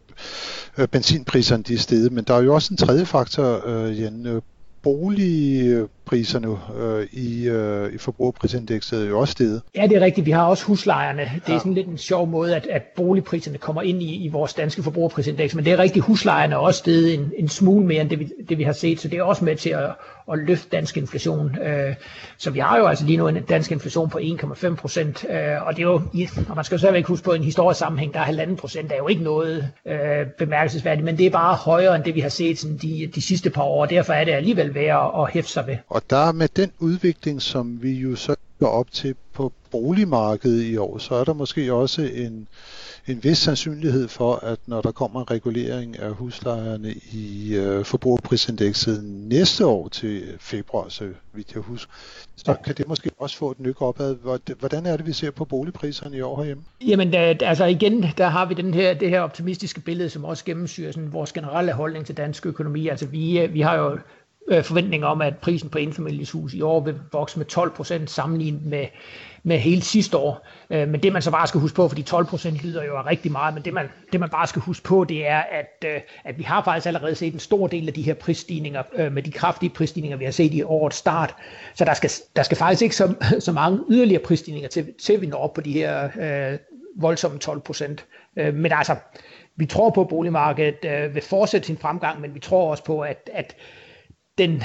benzinpriserne 0.87 1.63
de 1.63 1.73
er 1.73 1.77
steget, 1.77 2.11
men 2.11 2.23
der 2.23 2.33
er 2.33 2.41
jo 2.41 2.53
også 2.55 2.73
en 2.73 2.77
tredje 2.77 3.05
faktor, 3.05 3.67
øh, 3.67 3.99
Jan, 4.01 4.41
boligpriserne 6.09 6.57
øh, 6.77 7.07
i, 7.11 7.47
øh, 7.47 7.93
i 7.93 7.97
forbrugerprisindekset 7.97 9.03
er 9.03 9.09
jo 9.09 9.19
også 9.19 9.31
steget. 9.31 9.61
Ja, 9.75 9.87
det 9.87 9.97
er 9.97 10.01
rigtigt. 10.01 10.25
Vi 10.25 10.31
har 10.31 10.45
også 10.45 10.65
huslejerne. 10.65 11.21
Det 11.21 11.49
er 11.49 11.53
ja. 11.53 11.59
sådan 11.59 11.73
lidt 11.73 11.87
en 11.87 11.97
sjov 11.97 12.27
måde, 12.27 12.55
at, 12.55 12.67
at 12.67 12.81
boligpriserne 12.95 13.57
kommer 13.57 13.81
ind 13.81 14.03
i, 14.03 14.25
i 14.25 14.27
vores 14.27 14.53
danske 14.53 14.83
forbrugerprisindeks. 14.83 15.55
Men 15.55 15.65
det 15.65 15.73
er 15.73 15.79
rigtigt, 15.79 16.05
huslejerne 16.05 16.53
er 16.53 16.57
også 16.57 16.77
steget 16.77 17.13
en, 17.13 17.31
en 17.37 17.49
smule 17.49 17.85
mere 17.85 18.01
end 18.01 18.09
det 18.09 18.19
vi, 18.19 18.31
det, 18.49 18.57
vi 18.57 18.63
har 18.63 18.73
set. 18.73 18.99
Så 18.99 19.07
det 19.07 19.19
er 19.19 19.23
også 19.23 19.45
med 19.45 19.55
til 19.55 19.69
at, 19.69 19.89
at 20.31 20.39
løfte 20.39 20.69
dansk 20.71 20.97
inflation. 20.97 21.57
Øh, 21.61 21.95
så 22.37 22.51
vi 22.51 22.59
har 22.59 22.77
jo 22.77 22.85
altså 22.85 23.05
lige 23.05 23.17
nu 23.17 23.27
en 23.27 23.43
dansk 23.43 23.71
inflation 23.71 24.09
på 24.09 24.19
1,5 24.21 24.75
procent. 24.75 25.25
Øh, 25.29 25.67
og 25.67 25.75
det 25.75 25.81
er 25.81 25.87
jo, 25.87 26.01
og 26.49 26.55
man 26.55 26.65
skal 26.65 26.75
jo 26.75 26.79
stadigvæk 26.79 27.05
huske 27.05 27.25
på 27.25 27.33
en 27.33 27.43
historisk 27.43 27.79
sammenhæng, 27.79 28.13
der 28.13 28.19
er 28.19 28.23
halvanden 28.23 28.55
procent, 28.55 28.91
er 28.91 28.97
jo 28.97 29.07
ikke 29.07 29.23
noget 29.23 29.69
øh, 29.87 30.25
bemærkelsesværdigt. 30.37 31.05
Men 31.05 31.17
det 31.17 31.25
er 31.25 31.29
bare 31.29 31.55
højere 31.55 31.95
end 31.95 32.03
det, 32.03 32.15
vi 32.15 32.19
har 32.19 32.29
set 32.29 32.59
sådan 32.59 32.77
de, 32.77 33.11
de 33.15 33.21
sidste 33.21 33.49
par 33.49 33.63
år. 33.63 33.81
Og 33.81 33.89
derfor 33.89 34.13
er 34.13 34.25
det 34.25 34.31
alligevel 34.31 34.75
værd 34.75 35.11
at, 35.15 35.21
at 35.21 35.33
hæfte 35.33 35.51
sig 35.51 35.67
ved. 35.67 35.77
Og 35.89 35.98
der 36.09 36.31
med 36.31 36.47
den 36.47 36.71
udvikling, 36.79 37.41
som 37.41 37.83
vi 37.83 37.91
jo 37.91 38.15
så 38.15 38.35
går 38.59 38.67
op 38.67 38.91
til 38.91 39.15
på 39.33 39.53
boligmarkedet 39.71 40.63
i 40.63 40.77
år, 40.77 40.97
så 40.97 41.15
er 41.15 41.23
der 41.23 41.33
måske 41.33 41.73
også 41.73 42.01
en, 42.01 42.47
en 43.07 43.23
vis 43.23 43.37
sandsynlighed 43.37 44.07
for, 44.07 44.35
at 44.35 44.59
når 44.65 44.81
der 44.81 44.91
kommer 44.91 45.19
en 45.19 45.31
regulering 45.31 45.99
af 45.99 46.11
huslejerne 46.11 46.93
i 47.11 47.55
øh, 47.55 47.85
forbrugerprisindekset 47.85 49.03
næste 49.03 49.65
år 49.65 49.87
til 49.87 50.23
februar, 50.39 50.89
så 50.89 51.09
vidt 51.33 51.53
jeg 51.53 51.61
husker, 51.61 51.91
så 52.35 52.55
kan 52.65 52.75
det 52.75 52.87
måske 52.87 53.11
også 53.17 53.37
få 53.37 53.51
et 53.51 53.59
nyk 53.59 53.81
opad. 53.81 54.15
Hvordan 54.59 54.85
er 54.85 54.97
det, 54.97 55.05
vi 55.05 55.13
ser 55.13 55.31
på 55.31 55.45
boligpriserne 55.45 56.17
i 56.17 56.21
år 56.21 56.37
herhjemme? 56.37 56.63
Jamen, 56.87 57.13
der, 57.13 57.35
altså 57.41 57.65
igen, 57.65 58.05
der 58.17 58.27
har 58.27 58.45
vi 58.45 58.53
den 58.53 58.73
her, 58.73 58.93
det 58.93 59.09
her 59.09 59.21
optimistiske 59.21 59.81
billede, 59.81 60.09
som 60.09 60.25
også 60.25 60.45
gennemsyrer 60.45 60.91
sådan 60.91 61.13
vores 61.13 61.33
generelle 61.33 61.73
holdning 61.73 62.05
til 62.05 62.17
dansk 62.17 62.45
økonomi. 62.45 62.87
Altså 62.87 63.05
vi, 63.05 63.39
øh, 63.39 63.53
vi 63.53 63.61
har 63.61 63.75
jo 63.75 63.97
øh, 64.47 64.63
forventning 64.63 65.05
om, 65.05 65.21
at 65.21 65.37
prisen 65.37 65.69
på 65.69 65.77
enfamilieshus 65.77 66.53
i 66.53 66.61
år 66.61 66.79
vil 66.79 66.95
vokse 67.11 67.37
med 67.37 67.45
12 67.45 67.71
procent 67.71 68.09
sammenlignet 68.09 68.65
med, 68.65 68.85
med 69.43 69.57
hele 69.57 69.81
sidste 69.81 70.17
år. 70.17 70.47
Øh, 70.69 70.87
men 70.87 71.03
det 71.03 71.13
man 71.13 71.21
så 71.21 71.31
bare 71.31 71.47
skal 71.47 71.61
huske 71.61 71.75
på, 71.75 71.87
fordi 71.87 72.01
12 72.01 72.25
procent 72.25 72.63
lyder 72.63 72.83
jo 72.83 73.01
rigtig 73.01 73.31
meget, 73.31 73.53
men 73.53 73.63
det 73.65 73.73
man, 73.73 73.87
det 74.11 74.19
man 74.19 74.29
bare 74.29 74.47
skal 74.47 74.61
huske 74.61 74.83
på, 74.83 75.03
det 75.03 75.27
er, 75.27 75.39
at, 75.39 75.85
øh, 75.85 76.01
at 76.23 76.37
vi 76.37 76.43
har 76.43 76.63
faktisk 76.63 76.87
allerede 76.87 77.15
set 77.15 77.33
en 77.33 77.39
stor 77.39 77.67
del 77.67 77.87
af 77.87 77.93
de 77.93 78.01
her 78.01 78.13
prisstigninger, 78.13 78.83
øh, 78.95 79.11
med 79.11 79.23
de 79.23 79.31
kraftige 79.31 79.69
prisstigninger, 79.69 80.17
vi 80.17 80.25
har 80.25 80.31
set 80.31 80.53
i 80.53 80.63
årets 80.63 80.97
start. 80.97 81.35
Så 81.75 81.85
der 81.85 81.93
skal, 81.93 82.11
der 82.35 82.43
skal 82.43 82.57
faktisk 82.57 82.81
ikke 82.81 82.95
så, 82.95 83.13
så 83.39 83.51
mange 83.51 83.79
yderligere 83.89 84.23
prisstigninger 84.23 84.69
til, 84.69 84.93
til 85.01 85.21
vi 85.21 85.27
når 85.27 85.37
op 85.37 85.53
på 85.53 85.61
de 85.61 85.73
her 85.73 86.09
øh, 86.21 86.59
voldsomme 86.95 87.39
12 87.39 87.59
procent. 87.59 88.05
Øh, 88.35 88.53
men 88.53 88.71
altså, 88.71 88.95
vi 89.55 89.65
tror 89.65 89.89
på, 89.89 90.01
at 90.01 90.07
boligmarkedet 90.07 90.85
øh, 90.85 91.15
vil 91.15 91.21
fortsætte 91.21 91.67
sin 91.67 91.77
fremgang, 91.77 92.21
men 92.21 92.35
vi 92.35 92.39
tror 92.39 92.71
også 92.71 92.83
på, 92.83 93.01
at, 93.01 93.29
at 93.33 93.55
den 94.39 94.63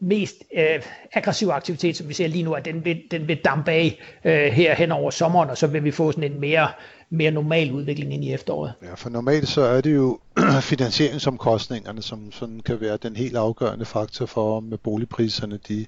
mest 0.00 0.36
øh, 0.54 0.82
aggressive 1.12 1.52
aktivitet, 1.52 1.96
som 1.96 2.08
vi 2.08 2.14
ser 2.14 2.26
lige 2.26 2.44
nu, 2.44 2.52
at 2.52 2.64
den 2.64 2.84
vil, 2.84 3.02
den 3.10 3.28
vil 3.28 3.36
dampe 3.36 3.70
af 3.70 3.98
øh, 4.24 4.52
her 4.52 4.74
hen 4.74 4.92
over 4.92 5.10
sommeren, 5.10 5.50
og 5.50 5.58
så 5.58 5.66
vil 5.66 5.84
vi 5.84 5.90
få 5.90 6.12
sådan 6.12 6.32
en 6.32 6.40
mere 6.40 6.68
mere 7.12 7.30
normal 7.30 7.72
udvikling 7.72 8.14
ind 8.14 8.24
i 8.24 8.32
efteråret. 8.32 8.72
Ja, 8.82 8.94
for 8.94 9.10
normalt 9.10 9.48
så 9.48 9.60
er 9.60 9.80
det 9.80 9.94
jo 9.94 10.18
finansieringsomkostningerne, 10.60 12.02
som 12.02 12.32
sådan 12.32 12.60
kan 12.60 12.80
være 12.80 12.96
den 13.02 13.16
helt 13.16 13.36
afgørende 13.36 13.84
faktor 13.84 14.26
for, 14.26 14.56
om 14.56 14.72
boligpriserne 14.82 15.58
de, 15.68 15.86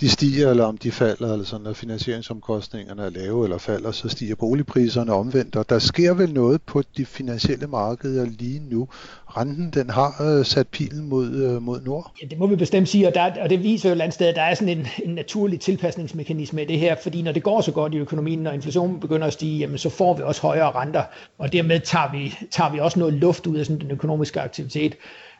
de 0.00 0.08
stiger, 0.08 0.50
eller 0.50 0.64
om 0.64 0.78
de 0.78 0.90
falder, 0.90 1.32
eller 1.32 1.44
sådan, 1.44 1.64
når 1.64 1.72
finansieringsomkostningerne 1.72 3.02
er 3.02 3.10
lave 3.10 3.44
eller 3.44 3.58
falder, 3.58 3.92
så 3.92 4.08
stiger 4.08 4.34
boligpriserne 4.34 5.12
omvendt. 5.12 5.56
Og 5.56 5.68
der 5.68 5.78
sker 5.78 6.14
vel 6.14 6.32
noget 6.32 6.62
på 6.62 6.82
de 6.96 7.06
finansielle 7.06 7.66
markeder 7.66 8.26
lige 8.38 8.62
nu. 8.70 8.88
Renten, 9.36 9.70
den 9.70 9.90
har 9.90 10.38
øh, 10.38 10.44
sat 10.44 10.68
pilen 10.68 11.08
mod, 11.08 11.30
øh, 11.30 11.62
mod 11.62 11.80
nord. 11.80 12.12
Ja, 12.22 12.26
det 12.26 12.38
må 12.38 12.46
vi 12.46 12.56
bestemt 12.56 12.88
sige, 12.88 13.08
og, 13.08 13.14
der, 13.14 13.42
og 13.42 13.50
det 13.50 13.62
viser 13.62 13.88
jo 13.88 13.90
et 13.90 13.92
eller 13.92 14.04
andet 14.04 14.14
sted, 14.14 14.26
at 14.26 14.36
der 14.36 14.42
er 14.42 14.54
sådan 14.54 14.78
en, 14.78 14.86
en 15.04 15.14
naturlig 15.14 15.60
tilpasningsmekanisme 15.60 16.62
i 16.62 16.64
det 16.64 16.78
her, 16.78 16.96
fordi 17.02 17.22
når 17.22 17.32
det 17.32 17.42
går 17.42 17.60
så 17.60 17.72
godt 17.72 17.94
i 17.94 17.96
økonomien, 17.96 18.38
når 18.38 18.50
inflationen 18.50 19.00
begynder 19.00 19.26
at 19.26 19.32
stige, 19.32 19.58
jamen, 19.58 19.78
så 19.78 19.90
får 19.90 20.14
vi 20.14 20.22
også 20.22 20.42
højere 20.42 20.55
højere 20.56 20.80
renter, 20.80 21.02
og 21.38 21.52
dermed 21.52 21.80
tager 21.80 22.10
vi, 22.12 22.34
tager 22.50 22.70
vi 22.70 22.78
også 22.78 22.98
noget 22.98 23.14
luft 23.14 23.46
ud 23.46 23.56
af 23.56 23.66
sådan 23.66 23.80
den 23.80 23.90
økonomiske 23.90 24.40
aktivitet. 24.40 24.96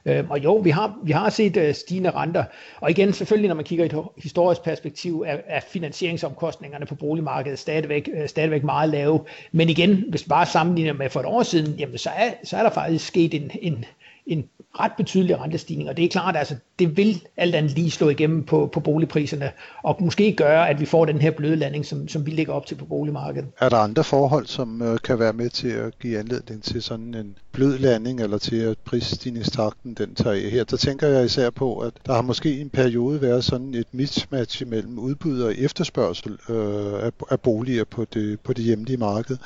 Øhm, 0.06 0.30
og 0.30 0.44
jo, 0.44 0.54
vi 0.54 0.70
har, 0.70 0.98
vi 1.04 1.12
har 1.12 1.30
set 1.30 1.56
øh, 1.56 1.74
stigende 1.74 2.10
renter, 2.10 2.44
og 2.80 2.90
igen 2.90 3.12
selvfølgelig, 3.12 3.48
når 3.48 3.54
man 3.54 3.64
kigger 3.64 3.84
i 3.84 3.88
et 3.88 4.04
historisk 4.16 4.62
perspektiv, 4.62 5.24
er, 5.26 5.36
er 5.46 5.60
finansieringsomkostningerne 5.60 6.86
på 6.86 6.94
boligmarkedet 6.94 7.58
stadigvæk, 7.58 8.08
øh, 8.14 8.28
stadigvæk 8.28 8.64
meget 8.64 8.88
lave. 8.90 9.20
Men 9.52 9.68
igen, 9.68 10.04
hvis 10.08 10.24
vi 10.24 10.28
bare 10.28 10.46
sammenligner 10.46 10.92
med 10.92 11.10
for 11.10 11.20
et 11.20 11.26
år 11.26 11.42
siden, 11.42 11.74
jamen, 11.78 11.98
så, 11.98 12.10
er, 12.16 12.30
så 12.44 12.56
er 12.56 12.62
der 12.62 12.70
faktisk 12.70 13.06
sket 13.06 13.34
en, 13.34 13.50
en, 13.62 13.84
en 14.26 14.44
ret 14.80 14.92
betydelig 14.96 15.40
rentestigning, 15.40 15.88
og 15.88 15.96
det 15.96 16.04
er 16.04 16.08
klart, 16.08 16.34
at 16.34 16.38
altså, 16.38 16.56
det 16.78 16.96
vil 16.96 17.22
alt 17.36 17.54
andet 17.54 17.72
lige 17.72 17.90
slå 17.90 18.08
igennem 18.08 18.44
på, 18.44 18.70
på 18.72 18.80
boligpriserne, 18.80 19.50
og 19.82 19.96
måske 20.00 20.32
gøre, 20.36 20.68
at 20.68 20.80
vi 20.80 20.86
får 20.86 21.04
den 21.04 21.20
her 21.20 21.30
bløde 21.30 21.56
landing, 21.56 21.86
som, 21.86 22.08
som 22.08 22.26
vi 22.26 22.30
ligger 22.30 22.52
op 22.52 22.66
til 22.66 22.74
på 22.74 22.84
boligmarkedet. 22.84 23.48
Er 23.60 23.68
der 23.68 23.76
andre 23.76 24.04
forhold, 24.04 24.46
som 24.46 24.82
øh, 24.82 24.98
kan 25.04 25.18
være 25.18 25.32
med 25.32 25.50
til 25.50 25.68
at 25.68 25.98
give 25.98 26.18
anledning 26.18 26.62
til 26.62 26.82
sådan 26.82 27.14
en 27.14 27.36
blød 27.52 27.78
landing, 27.78 28.20
eller 28.20 28.38
til 28.38 28.56
at 28.56 28.78
prisstigningstakten 28.78 29.94
den 29.94 30.14
tager 30.14 30.36
af 30.36 30.50
her? 30.50 30.64
Der 30.64 30.76
tænker 30.76 31.06
jeg 31.06 31.24
især 31.24 31.50
på, 31.50 31.78
at 31.78 31.92
der 32.06 32.14
har 32.14 32.22
måske 32.22 32.60
en 32.60 32.70
periode 32.70 33.22
været 33.22 33.44
sådan 33.44 33.74
et 33.74 33.86
mismatch 33.92 34.66
mellem 34.66 34.98
udbud 34.98 35.40
og 35.40 35.54
efterspørgsel 35.58 36.38
øh, 36.48 37.04
af, 37.06 37.10
af 37.30 37.40
boliger 37.40 37.84
på 37.84 38.04
det, 38.14 38.40
på 38.40 38.52
det 38.52 38.64
hjemlige 38.64 38.96
marked. 38.96 39.36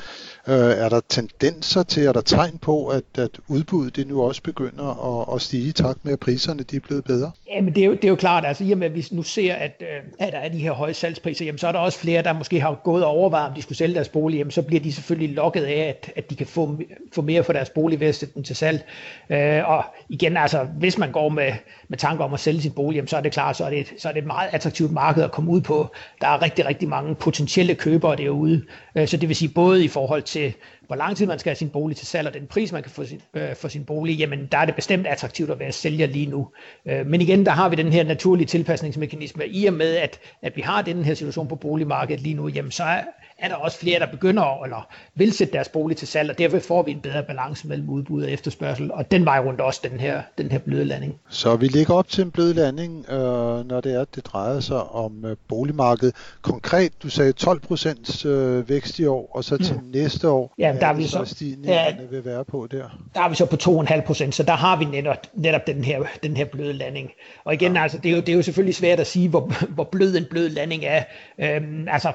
Øh, 0.49 0.55
er 0.55 0.89
der 0.89 1.01
tendenser 1.09 1.83
til, 1.83 2.05
er 2.05 2.13
der 2.13 2.21
tegn 2.21 2.59
på, 2.59 2.87
at, 2.87 3.05
at 3.15 3.31
udbuddet 3.49 3.97
det 3.97 4.07
nu 4.07 4.23
også 4.23 4.43
begynder 4.43 4.70
at, 4.79 5.35
at 5.35 5.43
stige 5.43 5.69
i 5.69 5.73
takt 5.73 6.05
med, 6.05 6.12
at 6.12 6.21
priserne 6.21 6.62
de 6.62 6.77
er 6.77 6.81
blevet 6.81 7.05
bedre? 7.05 7.31
Jamen 7.50 7.75
det 7.75 7.83
er 7.83 7.87
jo, 7.87 7.93
det 7.93 8.05
er 8.05 8.09
jo 8.09 8.17
klart, 8.17 8.45
altså 8.47 8.65
i 8.65 8.73
og 8.73 8.79
med 8.79 8.87
at 8.87 8.95
vi 8.95 9.07
nu 9.11 9.23
ser, 9.23 9.55
at, 9.55 9.83
øh, 9.83 9.87
at 10.19 10.33
der 10.33 10.39
er 10.39 10.49
de 10.49 10.59
her 10.59 10.73
høje 10.73 10.95
salgspriser, 10.95 11.45
jamen 11.45 11.59
så 11.59 11.69
er 11.69 11.73
der 11.73 11.79
også 11.79 11.99
flere, 11.99 12.23
der 12.23 12.33
måske 12.33 12.61
har 12.61 12.81
gået 12.85 13.05
og 13.05 13.11
overvejet, 13.11 13.49
om 13.49 13.55
de 13.55 13.62
skulle 13.62 13.79
sælge 13.79 13.95
deres 13.95 14.09
bolig, 14.09 14.39
jamen 14.39 14.50
så 14.50 14.62
bliver 14.62 14.81
de 14.81 14.93
selvfølgelig 14.93 15.35
lokket 15.35 15.65
af, 15.65 15.89
at, 15.89 16.12
at 16.17 16.31
de 16.31 16.37
kan 16.37 16.47
få, 16.47 16.79
få 17.12 17.23
mere 17.23 17.45
for 17.45 17.53
deres 17.53 17.71
bolig 17.71 18.00
ved 18.00 18.07
at 18.07 18.15
sætte 18.15 18.35
den 18.35 18.45
til 18.45 18.57
salg. 18.57 18.85
Øh, 19.31 19.69
og 19.71 19.85
igen, 20.09 20.37
altså 20.37 20.65
hvis 20.79 20.99
man 20.99 21.12
går 21.12 21.29
med, 21.29 21.53
med 21.89 21.99
tanker 21.99 22.25
om 22.25 22.35
at 22.35 22.41
sælge 22.41 22.62
sin 22.62 22.73
bolig, 22.73 22.97
jamen, 22.97 23.09
så 23.09 23.17
er 23.17 23.21
det 23.21 23.33
klart, 23.33 23.57
så 23.57 23.65
er 23.65 23.71
det, 23.71 23.79
et, 23.79 23.93
så 23.99 24.09
er 24.09 24.12
det 24.12 24.21
et 24.21 24.27
meget 24.27 24.49
attraktivt 24.53 24.93
marked 24.93 25.23
at 25.23 25.33
komme 25.33 25.50
ud 25.50 25.61
på. 25.61 25.89
Der 26.21 26.29
er 26.29 26.43
rigtig, 26.43 26.67
rigtig 26.67 26.89
mange 26.89 27.15
potentielle 27.15 27.75
købere 27.75 28.17
derude. 28.17 28.62
Øh, 28.95 29.09
så 29.09 29.17
det 29.17 29.29
vil 29.29 29.37
sige 29.37 29.49
både 29.55 29.85
i 29.85 29.89
forhold 29.89 30.23
til 30.23 30.55
hvor 30.90 30.97
lang 30.97 31.16
tid 31.16 31.26
man 31.26 31.38
skal 31.38 31.50
have 31.50 31.56
sin 31.56 31.70
bolig 31.70 31.97
til 31.97 32.06
salg, 32.06 32.28
og 32.28 32.35
den 32.35 32.47
pris, 32.47 32.73
man 32.73 32.82
kan 32.82 32.92
få 32.92 33.04
sin, 33.04 33.20
øh, 33.35 33.56
for 33.56 33.68
sin 33.68 33.85
bolig, 33.85 34.18
jamen 34.18 34.49
der 34.52 34.59
er 34.59 34.64
det 34.64 34.75
bestemt 34.75 35.06
attraktivt 35.06 35.50
at 35.50 35.59
være 35.59 35.73
sælger 35.73 36.06
lige 36.06 36.26
nu. 36.26 36.49
Øh, 36.87 37.06
men 37.06 37.20
igen, 37.20 37.47
der 37.47 37.52
har 37.52 37.68
vi 37.68 37.76
den 37.76 37.92
her 37.92 38.04
naturlige 38.04 38.47
tilpasningsmekanisme. 38.47 39.47
I 39.47 39.66
og 39.66 39.73
med, 39.73 39.97
at, 39.97 40.20
at 40.42 40.56
vi 40.56 40.61
har 40.62 40.82
den 40.82 41.04
her 41.04 41.14
situation 41.14 41.49
på 41.49 41.56
boligmarkedet 41.56 42.20
lige 42.20 42.35
nu, 42.35 42.49
jamen 42.49 42.70
så 42.70 42.85
er, 42.85 43.02
er 43.40 43.49
der 43.49 43.54
også 43.54 43.78
flere, 43.78 43.99
der 43.99 44.06
begynder 44.06 44.62
eller 44.64 44.88
vil 45.14 45.32
sætte 45.32 45.52
deres 45.52 45.68
bolig 45.68 45.97
til 45.97 46.09
salg, 46.09 46.30
og 46.30 46.38
derfor 46.38 46.59
får 46.59 46.82
vi 46.82 46.90
en 46.90 47.00
bedre 47.00 47.23
balance 47.23 47.68
mellem 47.68 47.88
udbud 47.88 48.23
og 48.23 48.30
efterspørgsel, 48.30 48.92
og 48.92 49.11
den 49.11 49.25
vej 49.25 49.40
rundt 49.40 49.61
også 49.61 49.80
den 49.90 50.00
her, 50.00 50.23
den 50.38 50.50
her 50.50 50.59
bløde 50.59 50.85
landing. 50.85 51.14
Så 51.28 51.56
vi 51.56 51.66
ligger 51.66 51.94
op 51.94 52.09
til 52.09 52.25
en 52.25 52.30
blød 52.30 52.54
landing, 52.54 53.11
øh, 53.11 53.68
når 53.68 53.80
det 53.80 53.94
er, 53.94 54.00
at 54.00 54.14
det 54.14 54.26
drejer 54.26 54.61
sig 54.61 54.82
om 54.82 55.25
øh, 55.25 55.37
boligmarkedet. 55.49 56.14
Konkret, 56.42 56.92
du 57.02 57.09
sagde 57.09 57.32
12 57.32 57.61
procents 57.61 58.25
øh, 58.25 58.68
vækst 58.68 58.99
i 58.99 59.06
år, 59.06 59.30
og 59.35 59.44
så 59.44 59.56
til 59.56 59.75
mm. 59.75 59.90
næste 59.92 60.28
år, 60.28 60.54
ja, 60.59 60.76
der 60.80 60.87
er 60.87 60.94
vi 60.94 61.06
så, 61.06 61.25
stigningerne 61.25 62.00
ja, 62.00 62.06
vil 62.11 62.25
være 62.25 62.44
på 62.44 62.68
der? 62.70 63.00
Der 63.14 63.20
er 63.20 63.28
vi 63.28 63.35
så 63.35 63.47
på 63.47 63.56
2,5 63.62 64.00
procent, 64.06 64.35
så 64.35 64.42
der 64.42 64.52
har 64.52 64.76
vi 64.76 64.85
netop, 64.85 65.16
netop 65.35 65.66
den, 65.66 65.85
her, 65.85 66.02
den 66.23 66.37
her 66.37 66.44
bløde 66.44 66.73
landing. 66.73 67.11
Og 67.44 67.54
igen, 67.54 67.75
ja. 67.75 67.82
altså, 67.82 67.99
det, 67.99 68.11
er 68.11 68.14
jo, 68.14 68.20
det 68.20 68.28
er 68.28 68.37
jo 68.37 68.42
selvfølgelig 68.42 68.75
svært 68.75 69.00
at 69.00 69.06
sige, 69.06 69.28
hvor, 69.28 69.52
hvor 69.75 69.85
blød 69.85 70.16
en 70.16 70.26
blød 70.30 70.49
landing 70.49 70.85
er. 70.85 71.04
Øhm, 71.38 71.88
altså, 71.88 72.12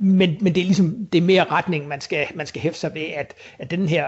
men, 0.00 0.36
men 0.40 0.54
det 0.54 0.60
er 0.60 0.64
ligesom 0.64 1.06
det 1.12 1.18
er 1.18 1.22
mere 1.22 1.44
retning, 1.44 1.88
man 1.88 2.00
skal, 2.00 2.26
man 2.34 2.46
skal 2.46 2.62
hæfte 2.62 2.80
sig 2.80 2.94
ved, 2.94 3.06
at, 3.16 3.34
at 3.58 3.70
den, 3.70 3.88
her, 3.88 4.04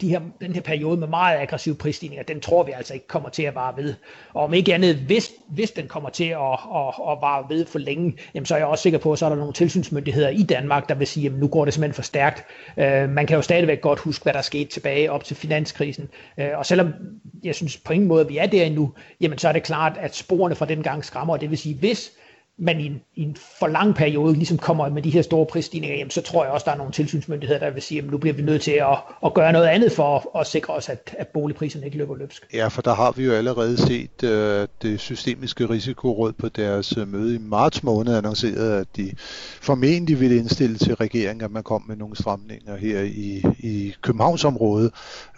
de 0.00 0.08
her, 0.08 0.20
den 0.40 0.54
her 0.54 0.60
periode 0.60 0.96
med 0.96 1.08
meget 1.08 1.38
aggressive 1.38 1.74
prisstigninger, 1.74 2.24
den 2.24 2.40
tror 2.40 2.62
vi 2.62 2.72
altså 2.72 2.94
ikke 2.94 3.06
kommer 3.06 3.28
til 3.28 3.42
at 3.42 3.54
vare 3.54 3.76
ved. 3.76 3.94
Og 4.34 4.44
om 4.44 4.54
ikke 4.54 4.74
andet, 4.74 4.96
hvis, 4.96 5.32
hvis 5.48 5.70
den 5.70 5.88
kommer 5.88 6.10
til 6.10 6.24
at, 6.24 6.52
at, 6.74 6.94
at 7.10 7.18
vare 7.20 7.44
ved 7.48 7.66
for 7.66 7.78
længe, 7.78 8.14
jamen, 8.34 8.46
så 8.46 8.54
er 8.54 8.58
jeg 8.58 8.66
også 8.66 8.82
sikker 8.82 8.98
på, 8.98 9.12
at 9.12 9.18
så 9.18 9.24
er 9.24 9.28
der 9.28 9.36
nogle 9.36 9.52
tilsynsmyndigheder 9.52 10.28
i 10.28 10.42
Danmark, 10.42 10.88
der 10.88 10.94
vil 10.94 11.06
sige, 11.06 11.26
at 11.26 11.32
nu 11.32 11.48
går 11.48 11.64
det 11.64 11.74
simpelthen 11.74 11.94
for 11.94 12.02
stærkt. 12.02 12.44
Øh, 12.76 13.08
man 13.08 13.26
kan 13.26 13.36
jo 13.36 13.42
stadigvæk 13.42 13.80
godt 13.80 13.98
huske, 13.98 14.22
hvad 14.22 14.32
der 14.32 14.42
skete 14.42 14.70
tilbage 14.70 15.12
op 15.12 15.24
til 15.24 15.36
finanskrisen. 15.36 16.08
Øh, 16.38 16.48
og 16.54 16.66
selvom 16.66 16.92
jeg 17.44 17.54
synes 17.54 17.76
på 17.76 17.92
ingen 17.92 18.08
måde, 18.08 18.20
at 18.20 18.28
vi 18.28 18.38
er 18.38 18.46
der 18.46 18.64
endnu, 18.64 18.92
jamen 19.20 19.38
så 19.38 19.48
er 19.48 19.52
det 19.52 19.62
klart, 19.62 19.98
at 20.00 20.16
sporene 20.16 20.54
fra 20.54 20.66
den 20.66 20.82
gang 20.82 21.04
skræmmer. 21.04 21.36
Det 21.36 21.50
vil 21.50 21.58
sige, 21.58 21.74
hvis 21.74 22.12
man 22.60 22.80
i 22.80 22.86
en, 22.86 23.00
i 23.14 23.22
en 23.22 23.36
for 23.58 23.66
lang 23.66 23.94
periode 23.94 24.34
ligesom 24.34 24.58
kommer 24.58 24.88
med 24.88 25.02
de 25.02 25.10
her 25.10 25.22
store 25.22 25.46
prisstigninger, 25.46 25.96
jamen, 25.96 26.10
så 26.10 26.22
tror 26.22 26.44
jeg 26.44 26.52
også, 26.52 26.64
der 26.64 26.72
er 26.72 26.76
nogle 26.76 26.92
tilsynsmyndigheder, 26.92 27.60
der 27.60 27.70
vil 27.70 27.82
sige, 27.82 27.98
at 27.98 28.10
nu 28.10 28.18
bliver 28.18 28.34
vi 28.34 28.42
nødt 28.42 28.62
til 28.62 28.70
at, 28.70 28.98
at 29.24 29.34
gøre 29.34 29.52
noget 29.52 29.66
andet 29.66 29.92
for 29.92 30.16
at, 30.16 30.40
at 30.40 30.46
sikre 30.46 30.74
os, 30.74 30.88
at, 30.88 31.14
at 31.18 31.28
boligpriserne 31.28 31.86
ikke 31.86 31.98
løber 31.98 32.16
løbsk. 32.16 32.46
Ja, 32.54 32.68
for 32.68 32.82
der 32.82 32.94
har 32.94 33.12
vi 33.12 33.24
jo 33.24 33.32
allerede 33.32 33.76
set 33.76 34.24
øh, 34.24 34.68
det 34.82 35.00
systemiske 35.00 35.70
risikoråd 35.70 36.32
på 36.32 36.48
deres 36.48 36.96
øh, 36.96 37.08
møde 37.08 37.34
i 37.34 37.38
marts 37.38 37.82
måned 37.82 38.16
annonceret, 38.16 38.80
at 38.80 38.86
de 38.96 39.12
formentlig 39.60 40.20
ville 40.20 40.36
indstille 40.36 40.78
til 40.78 40.94
regeringen, 40.94 41.44
at 41.44 41.50
man 41.50 41.62
kom 41.62 41.84
med 41.88 41.96
nogle 41.96 42.16
stramninger 42.16 42.76
her 42.76 43.00
i, 43.00 43.42
i 43.58 43.94
Københavnsområdet 44.02 44.90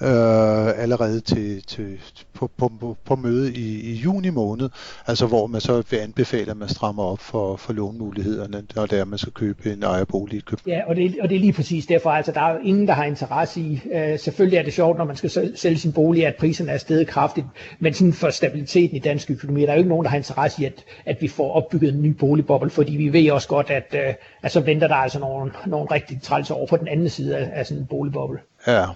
øh, 0.03 0.83
allerede 0.83 1.21
til, 1.21 1.63
til, 1.63 1.99
på, 2.35 2.51
på, 2.57 2.73
på, 2.81 2.97
på 3.05 3.17
møde 3.17 3.55
i, 3.55 3.81
i 3.81 3.93
juni 3.93 4.31
måned, 4.31 4.69
altså 5.07 5.27
hvor 5.27 5.47
man 5.47 5.61
så 5.61 5.83
vil 5.91 5.97
anbefale, 5.97 6.51
at 6.51 6.57
man 6.57 6.69
strammer 6.69 7.12
op 7.13 7.21
for, 7.21 7.57
for 7.57 7.73
lånemulighederne, 7.73 8.63
når 8.77 8.87
det 8.87 8.99
er, 8.99 9.03
at 9.03 9.09
man 9.09 9.19
skal 9.19 9.33
købe 9.33 9.73
en 9.73 9.83
ejerbolig 9.83 10.37
i 10.37 10.41
København. 10.41 10.81
Ja, 10.81 10.89
og 10.89 10.97
det, 10.97 11.21
og 11.21 11.29
det 11.29 11.37
er 11.37 11.41
lige 11.41 11.53
præcis 11.53 11.87
derfor. 11.87 12.11
Altså, 12.11 12.33
der 12.33 12.41
er 12.41 12.53
jo 12.53 12.59
ingen, 12.63 12.87
der 12.87 12.93
har 12.93 13.05
interesse 13.05 13.61
i. 13.61 13.81
Øh, 13.93 14.19
selvfølgelig 14.19 14.59
er 14.59 14.63
det 14.63 14.73
sjovt, 14.73 14.99
når 14.99 15.05
man 15.05 15.17
skal 15.17 15.31
sælge 15.57 15.79
sin 15.79 15.93
bolig, 15.93 16.27
at 16.27 16.35
priserne 16.37 16.73
er 16.73 16.79
steget 16.79 17.07
kraftigt, 17.07 17.47
men 17.79 17.95
sådan 17.95 18.13
for 18.13 18.31
stabiliteten 18.31 18.97
i 18.97 19.01
dansk 19.01 19.31
økonomi, 19.31 19.63
der 19.63 19.69
er 19.69 19.75
jo 19.75 19.79
ikke 19.79 19.89
nogen, 19.89 20.05
der 20.05 20.11
har 20.11 20.17
interesse 20.17 20.63
i, 20.63 20.65
at, 20.65 20.85
at 21.07 21.17
vi 21.21 21.29
får 21.29 21.53
opbygget 21.53 21.95
en 21.95 22.03
ny 22.03 22.11
boligboble, 22.11 22.71
fordi 22.71 22.97
vi 22.97 23.13
ved 23.13 23.31
også 23.31 23.49
godt, 23.49 23.71
at, 23.71 23.95
øh, 23.95 24.15
at 24.43 24.53
så 24.53 24.61
venter 24.61 24.89
der 24.89 24.95
altså 24.95 25.19
nogle, 25.19 25.53
nogle 25.67 25.87
rigtig 25.91 26.23
træls 26.23 26.51
over 26.51 26.67
på 26.67 26.77
den 26.77 26.89
anden 26.89 27.09
side 27.09 27.37
af, 27.37 27.51
af 27.53 27.67
sådan 27.67 27.81
en 27.83 27.87
boligboble. 27.87 28.39
Ja. 28.67 28.87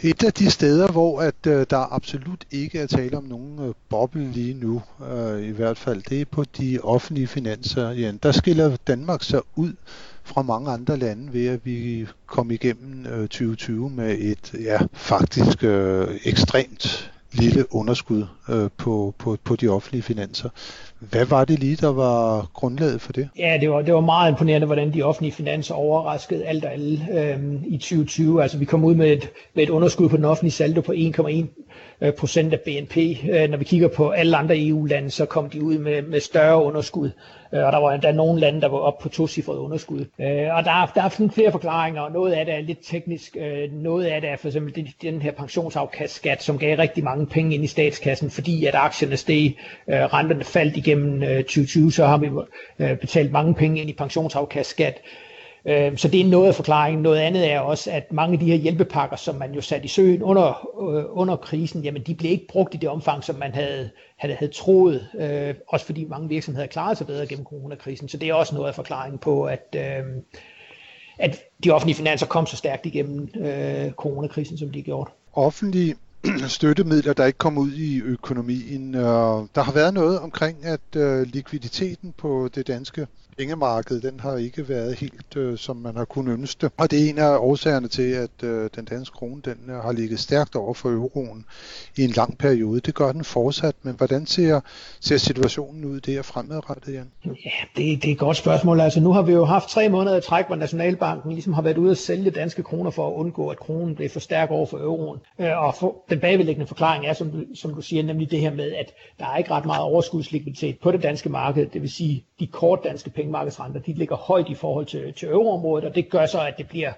Et 0.00 0.24
af 0.24 0.32
de 0.32 0.50
steder, 0.50 0.92
hvor 0.92 1.20
at 1.20 1.46
øh, 1.46 1.66
der 1.70 1.92
absolut 1.94 2.44
ikke 2.50 2.78
er 2.78 2.86
tale 2.86 3.16
om 3.16 3.24
nogen 3.24 3.58
øh, 3.68 3.74
boble 3.88 4.32
lige 4.32 4.54
nu, 4.54 4.82
øh, 5.12 5.42
i 5.42 5.50
hvert 5.50 5.78
fald, 5.78 6.02
det 6.08 6.20
er 6.20 6.24
på 6.24 6.44
de 6.58 6.78
offentlige 6.82 7.26
finanser. 7.26 7.90
Ja, 7.90 8.12
der 8.22 8.32
skiller 8.32 8.76
Danmark 8.86 9.22
sig 9.22 9.40
ud 9.56 9.72
fra 10.24 10.42
mange 10.42 10.70
andre 10.70 10.96
lande 10.96 11.32
ved, 11.32 11.46
at 11.46 11.60
vi 11.64 12.06
kom 12.26 12.50
igennem 12.50 13.06
øh, 13.06 13.20
2020 13.20 13.90
med 13.90 14.18
et 14.18 14.54
ja, 14.64 14.78
faktisk 14.92 15.64
øh, 15.64 16.08
ekstremt 16.24 17.10
lille 17.32 17.74
underskud 17.74 18.26
øh, 18.48 18.70
på, 18.76 19.14
på, 19.18 19.36
på 19.44 19.56
de 19.56 19.68
offentlige 19.68 20.02
finanser. 20.02 20.48
Hvad 21.00 21.26
var 21.26 21.44
det 21.44 21.58
lige, 21.58 21.76
der 21.76 21.92
var 21.92 22.50
grundlaget 22.54 23.00
for 23.00 23.12
det? 23.12 23.28
Ja, 23.38 23.58
det 23.60 23.70
var, 23.70 23.82
det 23.82 23.94
var 23.94 24.00
meget 24.00 24.30
imponerende, 24.30 24.66
hvordan 24.66 24.94
de 24.94 25.02
offentlige 25.02 25.32
finanser 25.32 25.74
overraskede 25.74 26.44
alt 26.46 26.64
og 26.64 26.72
alle 26.72 27.06
øhm, 27.12 27.62
i 27.66 27.76
2020. 27.76 28.42
Altså 28.42 28.58
vi 28.58 28.64
kom 28.64 28.84
ud 28.84 28.94
med 28.94 29.12
et, 29.12 29.30
med 29.54 29.62
et 29.62 29.70
underskud 29.70 30.08
på 30.08 30.16
den 30.16 30.24
offentlige 30.24 30.52
saldo 30.52 30.80
på 30.80 30.92
1,1 30.92 31.46
øh, 32.00 32.12
procent 32.12 32.52
af 32.52 32.60
BNP. 32.60 32.96
Øh, 33.30 33.50
når 33.50 33.56
vi 33.56 33.64
kigger 33.64 33.88
på 33.88 34.10
alle 34.10 34.36
andre 34.36 34.66
EU-lande, 34.66 35.10
så 35.10 35.26
kom 35.26 35.50
de 35.50 35.62
ud 35.62 35.78
med, 35.78 36.02
med 36.02 36.20
større 36.20 36.64
underskud. 36.64 37.10
Øh, 37.52 37.64
og 37.64 37.72
der 37.72 37.78
var 37.78 37.92
endda 37.92 38.12
nogle 38.12 38.40
lande, 38.40 38.60
der 38.60 38.68
var 38.68 38.78
op 38.78 38.98
på 38.98 39.08
to-cifret 39.08 39.56
underskud. 39.56 40.04
Øh, 40.20 40.54
og 40.56 40.64
der 40.64 40.70
er, 40.70 40.86
der 40.94 41.02
er 41.02 41.08
sådan 41.08 41.30
flere 41.30 41.52
forklaringer, 41.52 42.02
og 42.02 42.12
noget 42.12 42.32
af 42.32 42.44
det 42.44 42.54
er 42.54 42.60
lidt 42.60 42.78
teknisk. 42.82 43.36
Øh, 43.40 43.72
noget 43.72 44.04
af 44.04 44.20
det 44.20 44.30
er 44.30 44.36
for 44.36 44.48
eksempel 44.48 44.94
den 45.02 45.22
her 45.22 45.32
pensionsafkastskat, 45.32 46.42
som 46.42 46.58
gav 46.58 46.76
rigtig 46.76 47.04
mange 47.04 47.26
penge 47.26 47.54
ind 47.54 47.64
i 47.64 47.66
statskassen, 47.66 48.30
fordi 48.30 48.66
at 48.66 48.74
aktierne 48.74 49.16
steg, 49.16 49.56
øh, 49.88 49.96
renterne 49.96 50.44
faldt 50.44 50.76
igennem 50.76 51.22
øh, 51.22 51.36
2020, 51.36 51.92
så 51.92 52.06
har 52.06 52.18
vi 52.18 52.30
øh, 52.78 52.98
betalt 52.98 53.32
mange 53.32 53.54
penge 53.54 53.80
ind 53.80 53.90
i 53.90 53.92
pensionsafkastskat. 53.92 55.00
Øhm, 55.68 55.96
så 55.96 56.08
det 56.08 56.20
er 56.20 56.24
noget 56.24 56.48
af 56.48 56.54
forklaringen. 56.54 57.02
Noget 57.02 57.18
andet 57.18 57.52
er 57.52 57.60
også, 57.60 57.90
at 57.90 58.12
mange 58.12 58.32
af 58.32 58.38
de 58.38 58.46
her 58.46 58.54
hjælpepakker, 58.54 59.16
som 59.16 59.34
man 59.34 59.54
jo 59.54 59.60
satte 59.60 59.84
i 59.84 59.88
søen 59.88 60.22
under, 60.22 60.68
øh, 60.90 61.04
under 61.08 61.36
krisen, 61.36 61.82
jamen 61.82 62.02
de 62.02 62.14
blev 62.14 62.30
ikke 62.30 62.46
brugt 62.48 62.74
i 62.74 62.76
det 62.76 62.88
omfang, 62.88 63.24
som 63.24 63.36
man 63.36 63.54
havde 63.54 63.90
havde, 64.16 64.34
havde 64.34 64.52
troet, 64.52 65.08
øh, 65.20 65.54
også 65.68 65.86
fordi 65.86 66.04
mange 66.04 66.28
virksomheder 66.28 66.66
klarede 66.66 66.96
sig 66.96 67.06
bedre 67.06 67.26
gennem 67.26 67.44
coronakrisen. 67.44 68.08
Så 68.08 68.16
det 68.16 68.28
er 68.28 68.34
også 68.34 68.54
noget 68.54 68.68
af 68.68 68.74
forklaringen 68.74 69.18
på, 69.18 69.44
at, 69.44 69.76
øh, 69.76 70.04
at 71.18 71.38
de 71.64 71.70
offentlige 71.70 71.96
finanser 71.96 72.26
kom 72.26 72.46
så 72.46 72.56
stærkt 72.56 72.86
igennem 72.86 73.28
øh, 73.40 73.90
coronakrisen, 73.92 74.58
som 74.58 74.70
de 74.70 74.82
gjorde. 74.82 75.10
Offentlige 75.32 75.94
støttemidler, 76.48 77.12
der 77.12 77.26
ikke 77.26 77.38
kom 77.38 77.58
ud 77.58 77.72
i 77.72 78.00
økonomien. 78.00 78.94
Øh, 78.94 79.02
der 79.54 79.62
har 79.62 79.72
været 79.72 79.94
noget 79.94 80.20
omkring, 80.20 80.64
at 80.64 80.96
øh, 80.96 81.26
likviditeten 81.26 82.14
på 82.18 82.48
det 82.54 82.66
danske 82.66 83.06
pengemarked, 83.38 84.00
den 84.00 84.20
har 84.20 84.36
ikke 84.36 84.68
været 84.68 84.94
helt, 84.94 85.36
øh, 85.36 85.58
som 85.58 85.76
man 85.76 85.96
har 85.96 86.04
kunnet 86.04 86.32
ønske. 86.32 86.70
Og 86.76 86.90
det 86.90 87.04
er 87.04 87.10
en 87.10 87.18
af 87.18 87.36
årsagerne 87.36 87.88
til, 87.88 88.12
at 88.12 88.42
øh, 88.42 88.70
den 88.76 88.84
danske 88.84 89.14
krone, 89.14 89.42
den 89.44 89.58
øh, 89.68 89.76
har 89.76 89.92
ligget 89.92 90.18
stærkt 90.18 90.56
over 90.56 90.74
for 90.74 90.88
euroen 90.88 91.44
i 91.96 92.04
en 92.04 92.10
lang 92.10 92.38
periode. 92.38 92.80
Det 92.80 92.94
gør 92.94 93.12
den 93.12 93.24
fortsat, 93.24 93.74
men 93.82 93.94
hvordan 93.94 94.26
ser, 94.26 94.60
ser 95.00 95.16
situationen 95.16 95.84
ud 95.84 96.00
der 96.00 96.22
fremadrettet, 96.22 96.94
Jan? 96.94 97.10
Ja, 97.24 97.30
det, 97.76 98.02
det 98.02 98.08
er 98.08 98.12
et 98.12 98.18
godt 98.18 98.36
spørgsmål. 98.36 98.80
Altså 98.80 99.00
nu 99.00 99.12
har 99.12 99.22
vi 99.22 99.32
jo 99.32 99.44
haft 99.44 99.68
tre 99.68 99.88
måneder 99.88 100.16
i 100.16 100.20
træk, 100.20 100.46
hvor 100.46 100.56
Nationalbanken 100.56 101.32
ligesom 101.32 101.52
har 101.52 101.62
været 101.62 101.78
ude 101.78 101.90
at 101.90 101.98
sælge 101.98 102.30
danske 102.30 102.62
kroner 102.62 102.90
for 102.90 103.08
at 103.08 103.14
undgå, 103.14 103.48
at 103.48 103.58
kronen 103.58 103.94
blev 103.94 104.10
for 104.10 104.20
stærk 104.20 104.50
over 104.50 104.66
for 104.66 104.78
euroen. 104.78 105.18
Øh, 105.38 105.62
og 105.64 105.74
for, 105.74 105.96
den 106.10 106.20
bagvedliggende 106.20 106.66
forklaring 106.66 107.06
er, 107.06 107.12
som 107.12 107.30
du, 107.30 107.38
som 107.54 107.74
du 107.74 107.80
siger, 107.80 108.02
nemlig 108.02 108.30
det 108.30 108.40
her 108.40 108.54
med, 108.54 108.72
at 108.72 108.92
der 109.18 109.26
er 109.26 109.36
ikke 109.36 109.50
ret 109.50 109.66
meget 109.66 109.82
overskudslikviditet 109.82 110.78
på 110.82 110.92
det 110.92 111.02
danske 111.02 111.28
marked. 111.28 111.66
Det 111.66 111.82
vil 111.82 111.90
sige, 111.90 112.24
de 112.40 112.46
kort 112.46 112.80
danske 112.84 113.10
penge 113.10 113.27
pengemarkedsrenter, 113.28 113.80
de 113.80 113.92
ligger 113.92 114.16
højt 114.16 114.48
i 114.48 114.54
forhold 114.54 114.86
til, 114.86 115.14
til 115.14 115.28
euroområdet, 115.28 115.84
og 115.88 115.94
det 115.94 116.10
gør 116.10 116.26
så, 116.26 116.40
at 116.40 116.58
det 116.58 116.68
bliver 116.68 116.92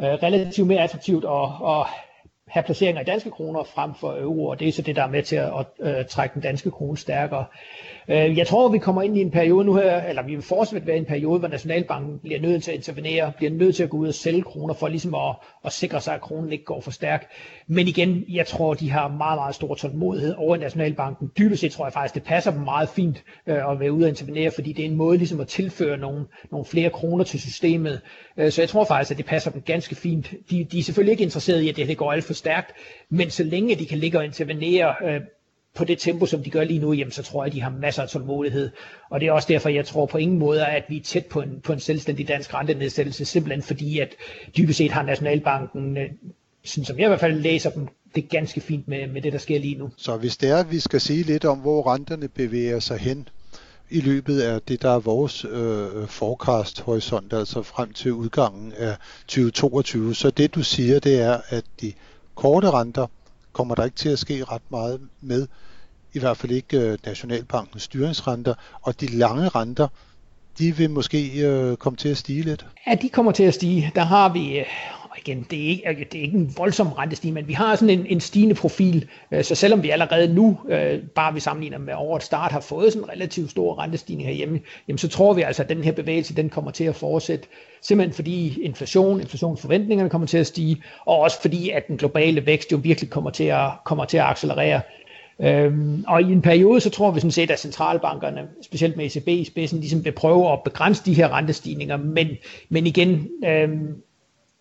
øh, 0.00 0.06
relativt 0.06 0.66
mere 0.66 0.80
attraktivt 0.80 1.24
at, 1.24 1.44
at 1.70 1.86
have 2.50 2.62
placeringer 2.62 3.02
i 3.02 3.04
danske 3.04 3.30
kroner 3.30 3.62
frem 3.62 3.94
for 3.94 4.16
euro, 4.20 4.46
og 4.46 4.60
det 4.60 4.68
er 4.68 4.72
så 4.72 4.82
det, 4.82 4.96
der 4.96 5.02
er 5.02 5.10
med 5.10 5.22
til 5.22 5.36
at, 5.36 5.52
at, 5.58 5.86
at 5.86 6.06
trække 6.06 6.34
den 6.34 6.42
danske 6.42 6.70
krone 6.70 6.96
stærkere. 6.96 7.44
Øh, 8.08 8.38
jeg 8.38 8.46
tror, 8.46 8.68
vi 8.68 8.78
kommer 8.78 9.02
ind 9.02 9.18
i 9.18 9.20
en 9.20 9.30
periode 9.30 9.64
nu 9.64 9.74
her, 9.74 10.02
eller 10.02 10.22
vi 10.22 10.34
vil 10.34 10.44
fortsat 10.44 10.86
være 10.86 10.96
i 10.96 10.98
en 10.98 11.04
periode, 11.04 11.38
hvor 11.38 11.48
Nationalbanken 11.48 12.18
bliver 12.18 12.40
nødt 12.40 12.62
til 12.62 12.70
at 12.70 12.76
intervenere, 12.76 13.32
bliver 13.36 13.52
nødt 13.52 13.76
til 13.76 13.82
at 13.82 13.90
gå 13.90 13.96
ud 13.96 14.08
og 14.08 14.14
sælge 14.14 14.42
kroner 14.42 14.74
for 14.74 14.88
ligesom 14.88 15.14
at, 15.14 15.34
at 15.64 15.72
sikre 15.72 16.00
sig, 16.00 16.14
at 16.14 16.20
kronen 16.20 16.52
ikke 16.52 16.64
går 16.64 16.80
for 16.80 16.90
stærk. 16.90 17.30
Men 17.66 17.88
igen, 17.88 18.24
jeg 18.28 18.46
tror, 18.46 18.74
de 18.74 18.90
har 18.90 19.08
meget, 19.08 19.38
meget 19.38 19.54
stor 19.54 19.74
tålmodighed 19.74 20.34
over 20.38 20.56
i 20.56 20.58
Nationalbanken. 20.58 21.30
Dybest 21.38 21.60
set 21.60 21.72
tror 21.72 21.86
jeg 21.86 21.92
faktisk, 21.92 22.14
det 22.14 22.22
passer 22.22 22.50
dem 22.50 22.60
meget 22.60 22.88
fint 22.88 23.24
øh, 23.46 23.70
at 23.70 23.80
være 23.80 23.92
ude 23.92 24.04
og 24.04 24.08
intervenere, 24.08 24.50
fordi 24.50 24.72
det 24.72 24.84
er 24.84 24.88
en 24.88 24.96
måde 24.96 25.18
ligesom 25.18 25.40
at 25.40 25.48
tilføre 25.48 25.96
nogle, 25.96 26.24
nogle 26.50 26.64
flere 26.64 26.90
kroner 26.90 27.24
til 27.24 27.40
systemet. 27.40 28.00
Så 28.48 28.62
jeg 28.62 28.68
tror 28.68 28.84
faktisk, 28.84 29.10
at 29.10 29.16
det 29.16 29.26
passer 29.26 29.50
dem 29.50 29.62
ganske 29.62 29.94
fint. 29.94 30.34
De, 30.50 30.64
de 30.64 30.78
er 30.78 30.82
selvfølgelig 30.82 31.12
ikke 31.12 31.24
interesserede 31.24 31.64
i, 31.64 31.68
at 31.68 31.76
det, 31.76 31.88
det 31.88 31.96
går 31.96 32.12
alt 32.12 32.24
for 32.24 32.32
stærkt, 32.38 32.72
men 33.10 33.30
så 33.30 33.42
længe 33.42 33.76
de 33.76 33.86
kan 33.86 33.98
ligge 33.98 34.18
og 34.18 34.24
intervenere 34.24 34.94
øh, 35.04 35.20
på 35.74 35.84
det 35.84 35.98
tempo, 35.98 36.26
som 36.26 36.42
de 36.42 36.50
gør 36.50 36.64
lige 36.64 36.78
nu, 36.80 36.92
jamen, 36.92 37.12
så 37.12 37.22
tror 37.22 37.44
jeg, 37.44 37.46
at 37.46 37.54
de 37.54 37.60
har 37.60 37.70
masser 37.70 38.02
af 38.02 38.08
tålmodighed. 38.08 38.70
Og 39.10 39.20
det 39.20 39.28
er 39.28 39.32
også 39.32 39.48
derfor, 39.48 39.68
jeg 39.68 39.86
tror 39.86 40.06
på 40.06 40.18
ingen 40.18 40.38
måde, 40.38 40.66
at 40.66 40.84
vi 40.88 40.96
er 40.96 41.02
tæt 41.02 41.26
på 41.26 41.40
en, 41.40 41.60
på 41.64 41.72
en 41.72 41.80
selvstændig 41.80 42.28
dansk 42.28 42.54
rentenedsættelse, 42.54 43.24
simpelthen 43.24 43.62
fordi, 43.62 43.98
at 43.98 44.14
dybest 44.56 44.78
set 44.78 44.90
har 44.90 45.02
Nationalbanken, 45.02 45.96
øh, 45.96 46.10
sådan 46.64 46.84
som 46.84 46.98
jeg 46.98 47.04
i 47.04 47.08
hvert 47.08 47.20
fald 47.20 47.40
læser 47.40 47.70
dem, 47.70 47.88
det 48.14 48.24
er 48.24 48.28
ganske 48.28 48.60
fint 48.60 48.88
med, 48.88 49.06
med 49.06 49.22
det, 49.22 49.32
der 49.32 49.38
sker 49.38 49.58
lige 49.58 49.74
nu. 49.74 49.90
Så 49.96 50.16
hvis 50.16 50.36
det 50.36 50.50
er, 50.50 50.56
at 50.56 50.70
vi 50.70 50.78
skal 50.78 51.00
sige 51.00 51.22
lidt 51.22 51.44
om, 51.44 51.58
hvor 51.58 51.94
renterne 51.94 52.28
bevæger 52.28 52.78
sig 52.78 52.98
hen 52.98 53.28
i 53.90 54.00
løbet 54.00 54.40
af 54.40 54.62
det, 54.62 54.82
der 54.82 54.90
er 54.90 54.98
vores 54.98 55.44
øh, 55.44 56.08
forecast-horisont, 56.08 57.32
altså 57.32 57.62
frem 57.62 57.92
til 57.92 58.12
udgangen 58.12 58.72
af 58.72 58.96
2022, 59.28 60.14
så 60.14 60.30
det 60.30 60.54
du 60.54 60.62
siger, 60.62 60.98
det 60.98 61.20
er, 61.20 61.40
at 61.48 61.64
de 61.80 61.92
korte 62.38 62.70
renter 62.70 63.06
kommer 63.52 63.74
der 63.74 63.84
ikke 63.84 63.96
til 63.96 64.08
at 64.08 64.18
ske 64.18 64.44
ret 64.44 64.62
meget 64.70 65.00
med, 65.20 65.46
i 66.12 66.18
hvert 66.18 66.36
fald 66.36 66.52
ikke 66.52 66.78
øh, 66.78 66.98
Nationalbankens 67.06 67.82
styringsrenter, 67.82 68.54
og 68.82 69.00
de 69.00 69.06
lange 69.06 69.48
renter, 69.48 69.88
de 70.58 70.76
vil 70.76 70.90
måske 70.90 71.46
øh, 71.46 71.76
komme 71.76 71.96
til 71.96 72.08
at 72.08 72.16
stige 72.16 72.42
lidt. 72.42 72.66
Ja, 72.86 72.94
de 72.94 73.08
kommer 73.08 73.32
til 73.32 73.42
at 73.42 73.54
stige. 73.54 73.92
Der 73.94 74.02
har 74.02 74.32
vi, 74.32 74.58
øh, 74.58 74.66
igen, 75.18 75.46
det 75.50 75.64
er, 75.64 75.68
ikke, 75.68 75.88
altså, 75.88 76.04
det 76.12 76.18
er 76.18 76.22
ikke 76.22 76.38
en 76.38 76.54
voldsom 76.56 76.92
rentestigning, 76.92 77.34
men 77.34 77.48
vi 77.48 77.52
har 77.52 77.76
sådan 77.76 77.98
en, 77.98 78.06
en 78.06 78.20
stigende 78.20 78.54
profil, 78.54 79.08
øh, 79.32 79.44
så 79.44 79.54
selvom 79.54 79.82
vi 79.82 79.90
allerede 79.90 80.34
nu, 80.34 80.58
øh, 80.68 81.02
bare 81.02 81.34
vi 81.34 81.40
sammenligner 81.40 81.78
med 81.78 81.94
årets 81.96 82.26
start, 82.26 82.52
har 82.52 82.60
fået 82.60 82.92
sådan 82.92 83.04
en 83.04 83.10
relativt 83.10 83.50
stor 83.50 83.78
rentestigning 83.82 84.28
herhjemme, 84.28 84.60
jamen 84.88 84.98
så 84.98 85.08
tror 85.08 85.32
vi 85.32 85.42
altså, 85.42 85.62
at 85.62 85.68
den 85.68 85.84
her 85.84 85.92
bevægelse, 85.92 86.36
den 86.36 86.50
kommer 86.50 86.70
til 86.70 86.84
at 86.84 86.96
fortsætte, 86.96 87.48
simpelthen 87.82 88.14
fordi 88.14 88.62
inflation, 88.62 89.20
inflationsforventningerne 89.20 90.10
kommer 90.10 90.26
til 90.26 90.38
at 90.38 90.46
stige, 90.46 90.82
og 91.06 91.18
også 91.18 91.40
fordi, 91.40 91.70
at 91.70 91.88
den 91.88 91.96
globale 91.96 92.46
vækst 92.46 92.72
jo 92.72 92.76
virkelig 92.76 93.10
kommer 93.10 93.30
til 93.30 93.44
at, 93.44 93.70
kommer 93.84 94.04
til 94.04 94.16
at 94.16 94.24
accelerere. 94.24 94.80
Øhm, 95.40 96.04
og 96.06 96.22
i 96.22 96.32
en 96.32 96.42
periode, 96.42 96.80
så 96.80 96.90
tror 96.90 97.10
vi 97.10 97.20
sådan 97.20 97.30
set, 97.30 97.50
at 97.50 97.60
centralbankerne, 97.60 98.48
specielt 98.62 98.96
med 98.96 99.06
ECB 99.06 99.28
i 99.28 99.44
spidsen, 99.44 99.80
ligesom 99.80 100.04
vil 100.04 100.12
prøve 100.12 100.52
at 100.52 100.62
begrænse 100.64 101.04
de 101.04 101.14
her 101.14 101.28
rentestigninger, 101.28 101.96
men, 101.96 102.28
men 102.68 102.86
igen, 102.86 103.28
øhm, 103.44 103.94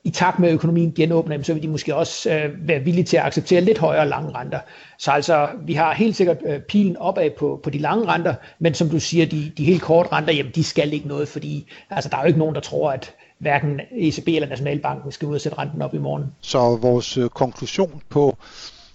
i 0.08 0.10
takt 0.10 0.40
med, 0.40 0.50
at 0.50 0.54
økonomien 0.54 0.94
genåbner, 0.94 1.44
så 1.44 1.54
vil 1.54 1.64
de 1.64 1.68
måske 1.68 1.96
også 1.96 2.32
øh, 2.32 2.68
være 2.68 2.80
villige 2.80 3.04
til 3.04 3.18
at 3.18 3.24
acceptere 3.24 3.62
lidt 3.62 3.78
højere 3.78 4.10
lange 4.10 4.32
renter. 4.32 4.60
Så 4.98 5.12
altså, 5.12 5.48
vi 5.66 5.74
har 5.74 5.94
helt 5.94 6.16
sikkert 6.16 6.38
øh, 6.46 6.60
pilen 6.60 6.98
opad 6.98 7.30
på, 7.40 7.60
på 7.64 7.70
de 7.70 7.78
lange 7.78 8.06
renter, 8.08 8.36
men 8.60 8.74
som 8.74 8.90
du 8.90 9.00
siger, 9.00 9.26
de, 9.26 9.52
de 9.58 9.66
helt 9.66 9.82
korte 9.82 10.12
renter, 10.12 10.34
jamen 10.34 10.52
de 10.56 10.64
skal 10.64 10.94
ikke 10.94 11.08
noget, 11.08 11.28
fordi 11.28 11.72
altså, 11.90 12.10
der 12.10 12.18
er 12.18 12.22
jo 12.22 12.28
ikke 12.28 12.40
nogen, 12.40 12.56
der 12.56 12.62
tror, 12.62 12.92
at 12.92 13.14
hverken 13.40 13.80
ECB 13.92 14.28
eller 14.28 14.48
Nationalbanken 14.48 15.12
skal 15.12 15.28
ud 15.28 15.36
og 15.36 15.42
sætte 15.42 15.58
renten 15.58 15.82
op 15.82 15.94
i 15.94 15.98
morgen. 15.98 16.24
Så 16.42 16.60
vores 16.82 17.18
øh, 17.18 17.30
konklusion 17.30 18.02
på 18.10 18.38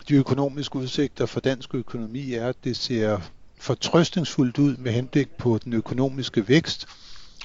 de 0.08 0.14
økonomiske 0.14 0.76
udsigter 0.76 1.26
for 1.26 1.40
dansk 1.40 1.74
økonomi 1.74 2.34
er, 2.34 2.48
at 2.48 2.56
det 2.64 2.76
ser 2.76 3.18
fortrøstningsfuldt 3.58 4.58
ud 4.58 4.76
med 4.76 4.92
henblik 4.92 5.30
på 5.30 5.58
den 5.64 5.72
økonomiske 5.72 6.48
vækst, 6.48 6.86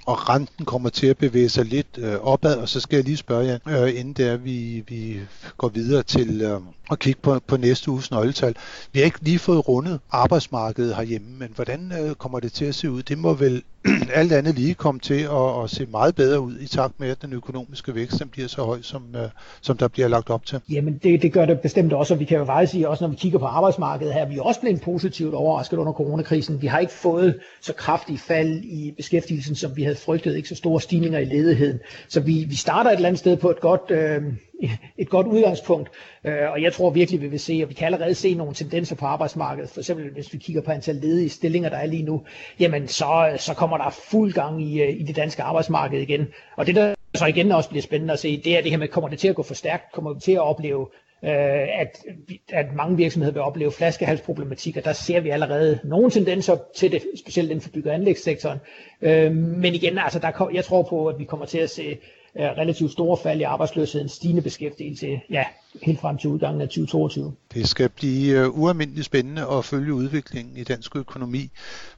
og 0.07 0.29
renten 0.29 0.65
kommer 0.65 0.89
til 0.89 1.07
at 1.07 1.17
bevæge 1.17 1.49
sig 1.49 1.65
lidt 1.65 1.87
øh, 1.97 2.15
opad, 2.15 2.55
og 2.55 2.69
så 2.69 2.79
skal 2.79 2.97
jeg 2.97 3.05
lige 3.05 3.17
spørge 3.17 3.45
jer, 3.45 3.83
øh, 3.83 3.99
inden 3.99 4.13
der 4.13 4.37
vi, 4.37 4.83
vi 4.87 5.19
går 5.57 5.67
videre 5.67 6.03
til 6.03 6.41
øh, 6.41 6.59
at 6.91 6.99
kigge 6.99 7.19
på, 7.21 7.39
på 7.47 7.57
næste 7.57 7.91
uges 7.91 8.11
nøgletal. 8.11 8.55
Vi 8.91 8.99
har 8.99 9.05
ikke 9.05 9.19
lige 9.21 9.39
fået 9.39 9.67
rundet 9.67 9.99
arbejdsmarkedet 10.11 10.95
herhjemme, 10.95 11.27
men 11.39 11.49
hvordan 11.55 11.91
øh, 12.01 12.15
kommer 12.15 12.39
det 12.39 12.53
til 12.53 12.65
at 12.65 12.75
se 12.75 12.91
ud? 12.91 13.03
Det 13.03 13.17
må 13.17 13.33
vel 13.33 13.63
alt 14.19 14.31
andet 14.31 14.55
lige 14.55 14.73
komme 14.73 14.99
til 14.99 15.21
at, 15.21 15.63
at 15.63 15.69
se 15.69 15.85
meget 15.85 16.15
bedre 16.15 16.39
ud 16.39 16.59
i 16.59 16.67
takt 16.67 16.99
med, 16.99 17.09
at 17.09 17.21
den 17.21 17.33
økonomiske 17.33 17.95
vækst 17.95 18.19
den 18.19 18.29
bliver 18.29 18.47
så 18.47 18.63
høj, 18.63 18.81
som, 18.81 19.03
øh, 19.15 19.29
som 19.61 19.77
der 19.77 19.87
bliver 19.87 20.07
lagt 20.07 20.29
op 20.29 20.45
til. 20.45 20.59
Jamen 20.69 20.99
det, 21.03 21.21
det 21.21 21.33
gør 21.33 21.45
det 21.45 21.59
bestemt 21.59 21.93
også, 21.93 22.13
og 22.13 22.19
vi 22.19 22.25
kan 22.25 22.37
jo 22.37 22.45
faktisk 22.45 22.71
sige, 22.71 22.89
også 22.89 23.03
når 23.03 23.09
vi 23.09 23.15
kigger 23.15 23.39
på 23.39 23.45
arbejdsmarkedet 23.45 24.13
her, 24.13 24.29
vi 24.29 24.37
er 24.37 24.41
også 24.41 24.59
blevet 24.59 24.81
positivt 24.81 25.33
overrasket 25.33 25.77
under 25.77 25.93
coronakrisen. 25.93 26.61
Vi 26.61 26.67
har 26.67 26.79
ikke 26.79 26.93
fået 26.93 27.39
så 27.61 27.73
kraftige 27.73 28.17
fald 28.17 28.63
i 28.63 28.93
beskæftigelsen, 28.97 29.55
som 29.55 29.75
vi 29.75 29.83
havde 29.83 29.95
frygtet, 29.95 30.35
ikke 30.35 30.49
så 30.49 30.55
store 30.55 30.81
stigninger 30.81 31.19
i 31.19 31.25
ledigheden. 31.25 31.79
Så 32.07 32.19
vi, 32.19 32.45
vi 32.49 32.55
starter 32.55 32.89
et 32.89 32.95
eller 32.95 33.07
andet 33.07 33.19
sted 33.19 33.37
på 33.37 33.49
et 33.49 33.59
godt, 33.59 33.91
øh, 33.91 34.21
et 34.97 35.09
godt 35.09 35.27
udgangspunkt, 35.27 35.89
øh, 36.23 36.51
og 36.51 36.61
jeg 36.61 36.73
tror 36.73 36.89
virkelig, 36.89 37.21
vi 37.21 37.27
vil 37.27 37.39
se, 37.39 37.59
og 37.63 37.69
vi 37.69 37.73
kan 37.73 37.85
allerede 37.85 38.15
se 38.15 38.33
nogle 38.33 38.53
tendenser 38.53 38.95
på 38.95 39.05
arbejdsmarkedet, 39.05 39.69
for 39.69 39.79
eksempel 39.79 40.13
hvis 40.13 40.33
vi 40.33 40.37
kigger 40.37 40.61
på 40.61 40.71
antal 40.71 40.95
ledige 40.95 41.29
stillinger, 41.29 41.69
der 41.69 41.77
er 41.77 41.85
lige 41.85 42.03
nu, 42.03 42.21
jamen 42.59 42.87
så, 42.87 43.29
øh, 43.33 43.39
så 43.39 43.53
kommer 43.53 43.77
der 43.77 43.89
fuld 43.89 44.33
gang 44.33 44.63
i, 44.63 44.81
øh, 44.81 44.89
i 44.89 45.03
det 45.03 45.15
danske 45.15 45.43
arbejdsmarked 45.43 46.01
igen. 46.01 46.27
Og 46.55 46.67
det 46.67 46.75
der 46.75 46.95
så 47.15 47.25
igen 47.25 47.51
også 47.51 47.69
bliver 47.69 47.81
spændende 47.81 48.13
at 48.13 48.19
se, 48.19 48.41
det 48.41 48.57
er 48.57 48.61
det 48.61 48.71
her 48.71 48.77
med, 48.77 48.87
kommer 48.87 49.09
det 49.09 49.19
til 49.19 49.27
at 49.27 49.35
gå 49.35 49.43
for 49.43 49.53
stærkt, 49.53 49.91
kommer 49.91 50.13
vi 50.13 50.19
til 50.19 50.31
at 50.31 50.41
opleve 50.41 50.87
øh, 51.23 51.79
at, 51.81 52.03
at 52.49 52.65
mange 52.75 52.97
virksomheder 52.97 53.33
vil 53.33 53.41
opleve 53.41 53.71
flaskehalsproblematikker. 53.71 54.81
Der 54.81 54.93
ser 54.93 55.19
vi 55.19 55.29
allerede 55.29 55.79
nogle 55.83 56.11
tendenser 56.11 56.57
til 56.75 56.91
det, 56.91 57.01
specielt 57.15 57.49
inden 57.49 57.61
for 57.61 57.69
bygge- 57.69 57.89
og 57.89 57.95
anlægssektoren. 57.95 58.59
Øh, 59.01 59.31
men 59.35 59.75
igen, 59.75 59.97
altså 59.97 60.19
der, 60.19 60.49
jeg 60.53 60.65
tror 60.65 60.83
på, 60.83 61.07
at 61.07 61.19
vi 61.19 61.23
kommer 61.23 61.45
til 61.45 61.57
at 61.57 61.69
se 61.69 61.97
øh, 62.39 62.45
relativt 62.45 62.91
store 62.91 63.17
fald 63.17 63.39
i 63.39 63.43
arbejdsløsheden, 63.43 64.09
stigende 64.09 64.41
beskæftigelse, 64.41 65.21
ja, 65.29 65.45
helt 65.83 65.99
frem 65.99 66.17
til 66.17 66.29
udgangen 66.29 66.61
af 66.61 66.67
2022. 66.67 67.33
Det 67.53 67.69
skal 67.69 67.89
blive 67.89 68.39
øh, 68.39 68.59
ualmindeligt 68.59 69.05
spændende 69.05 69.45
at 69.51 69.65
følge 69.65 69.93
udviklingen 69.93 70.57
i 70.57 70.63
dansk 70.63 70.95
økonomi 70.95 71.49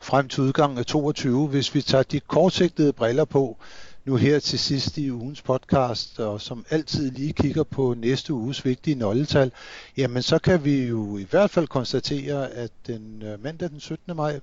frem 0.01 0.27
til 0.27 0.43
udgangen 0.43 0.77
af 0.77 0.85
2022. 0.85 1.47
Hvis 1.47 1.75
vi 1.75 1.81
tager 1.81 2.03
de 2.03 2.19
kortsigtede 2.19 2.93
briller 2.93 3.25
på, 3.25 3.57
nu 4.05 4.15
her 4.15 4.39
til 4.39 4.59
sidst 4.59 4.97
i 4.97 5.11
ugens 5.11 5.41
podcast, 5.41 6.19
og 6.19 6.41
som 6.41 6.65
altid 6.69 7.11
lige 7.11 7.33
kigger 7.33 7.63
på 7.63 7.93
næste 7.97 8.33
uges 8.33 8.65
vigtige 8.65 8.95
nøgletal, 8.95 9.51
jamen 9.97 10.21
så 10.21 10.39
kan 10.39 10.65
vi 10.65 10.87
jo 10.87 11.17
i 11.17 11.27
hvert 11.29 11.49
fald 11.49 11.67
konstatere, 11.67 12.51
at 12.51 12.71
den 12.87 13.23
øh, 13.25 13.43
mandag 13.43 13.69
den 13.69 13.79
17. 13.79 14.15
maj, 14.15 14.39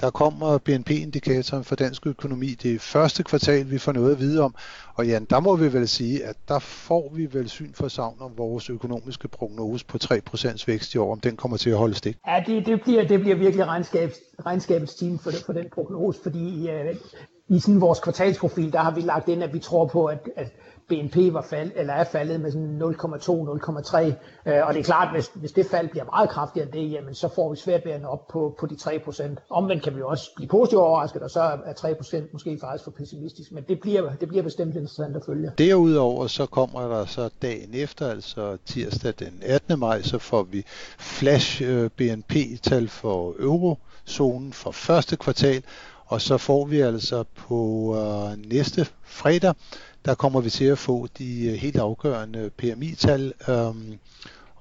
der 0.00 0.10
kommer 0.10 0.58
BNP-indikatoren 0.58 1.64
for 1.64 1.76
dansk 1.76 2.06
økonomi. 2.06 2.46
Det 2.46 2.74
er 2.74 2.78
første 2.78 3.22
kvartal, 3.22 3.70
vi 3.70 3.78
får 3.78 3.92
noget 3.92 4.12
at 4.12 4.18
vide 4.18 4.40
om. 4.40 4.54
Og 4.94 5.06
ja, 5.06 5.18
der 5.30 5.40
må 5.40 5.56
vi 5.56 5.72
vel 5.72 5.88
sige, 5.88 6.24
at 6.24 6.36
der 6.48 6.58
får 6.58 7.12
vi 7.14 7.28
vel 7.32 7.48
syn 7.48 7.72
for 7.74 7.88
savn 7.88 8.16
om 8.20 8.32
vores 8.36 8.70
økonomiske 8.70 9.28
prognose 9.28 9.86
på 9.86 9.98
3% 10.04 10.64
vækst 10.66 10.94
i 10.94 10.98
år, 10.98 11.12
om 11.12 11.20
den 11.20 11.36
kommer 11.36 11.56
til 11.56 11.70
at 11.70 11.76
holde 11.76 11.94
stik. 11.94 12.16
Ja, 12.26 12.44
det, 12.46 12.66
det, 12.66 12.82
bliver, 12.82 13.08
det 13.08 13.20
bliver 13.20 13.36
virkelig 13.36 13.66
regnskabs, 13.66 14.14
regnskabets 14.46 14.94
time 14.94 15.18
for, 15.18 15.30
for 15.46 15.52
den 15.52 15.66
prognose, 15.74 16.20
fordi 16.22 16.68
uh, 16.68 16.96
i 17.48 17.58
sådan 17.58 17.80
vores 17.80 18.00
kvartalsprofil, 18.00 18.72
der 18.72 18.78
har 18.78 18.90
vi 18.90 19.00
lagt 19.00 19.28
ind, 19.28 19.42
at 19.42 19.54
vi 19.54 19.58
tror 19.58 19.86
på, 19.86 20.06
at, 20.06 20.28
at 20.36 20.52
BNP 20.88 21.16
var 21.34 21.46
fald, 21.50 21.70
eller 21.76 21.92
er 21.92 22.04
faldet 22.04 22.40
med 22.40 22.50
sådan 22.52 22.82
0,2-0,3. 22.82 24.50
Øh, 24.52 24.66
og 24.66 24.74
det 24.74 24.80
er 24.80 24.84
klart, 24.84 25.12
hvis, 25.12 25.30
hvis 25.34 25.52
det 25.52 25.66
fald 25.66 25.88
bliver 25.88 26.04
meget 26.04 26.30
kraftigere 26.30 26.66
end 26.66 26.72
det, 26.72 26.92
jamen 26.92 27.14
så 27.14 27.28
får 27.34 27.50
vi 27.50 27.56
svært 27.56 27.84
ved 27.84 27.92
at 27.92 28.02
nå 28.02 28.08
op 28.08 28.28
på, 28.28 28.56
på 28.60 28.66
de 28.66 28.74
3%. 28.74 29.46
Omvendt 29.50 29.82
kan 29.82 29.96
vi 29.96 30.02
også 30.02 30.30
blive 30.36 30.48
positivt 30.48 30.80
overrasket, 30.80 31.22
og 31.22 31.30
så 31.30 31.40
er 31.40 31.72
3% 31.72 32.22
måske 32.32 32.58
faktisk 32.60 32.84
for 32.84 32.90
pessimistisk, 32.90 33.52
men 33.52 33.64
det 33.68 33.80
bliver, 33.80 34.12
det 34.20 34.28
bliver 34.28 34.42
bestemt 34.42 34.74
interessant 34.74 35.16
at 35.16 35.22
følge. 35.26 35.52
Derudover 35.58 36.26
så 36.26 36.46
kommer 36.46 36.88
der 36.88 37.06
så 37.06 37.30
dagen 37.42 37.70
efter, 37.74 38.10
altså 38.10 38.56
tirsdag 38.66 39.14
den 39.18 39.42
18. 39.42 39.78
maj, 39.78 40.02
så 40.02 40.18
får 40.18 40.42
vi 40.42 40.64
flash 40.98 41.62
øh, 41.64 41.90
BNP-tal 41.96 42.88
for 42.88 43.34
eurozonen 43.38 44.52
for 44.52 44.70
første 44.70 45.16
kvartal, 45.16 45.62
og 46.06 46.20
så 46.20 46.38
får 46.38 46.64
vi 46.64 46.80
altså 46.80 47.24
på 47.34 47.96
øh, 47.96 48.50
næste 48.50 48.86
fredag 49.04 49.54
der 50.04 50.14
kommer 50.14 50.40
vi 50.40 50.50
til 50.50 50.64
at 50.64 50.78
få 50.78 51.08
de 51.18 51.46
øh, 51.46 51.54
helt 51.54 51.76
afgørende 51.76 52.50
PMI-tal 52.56 53.32
øh, 53.48 53.74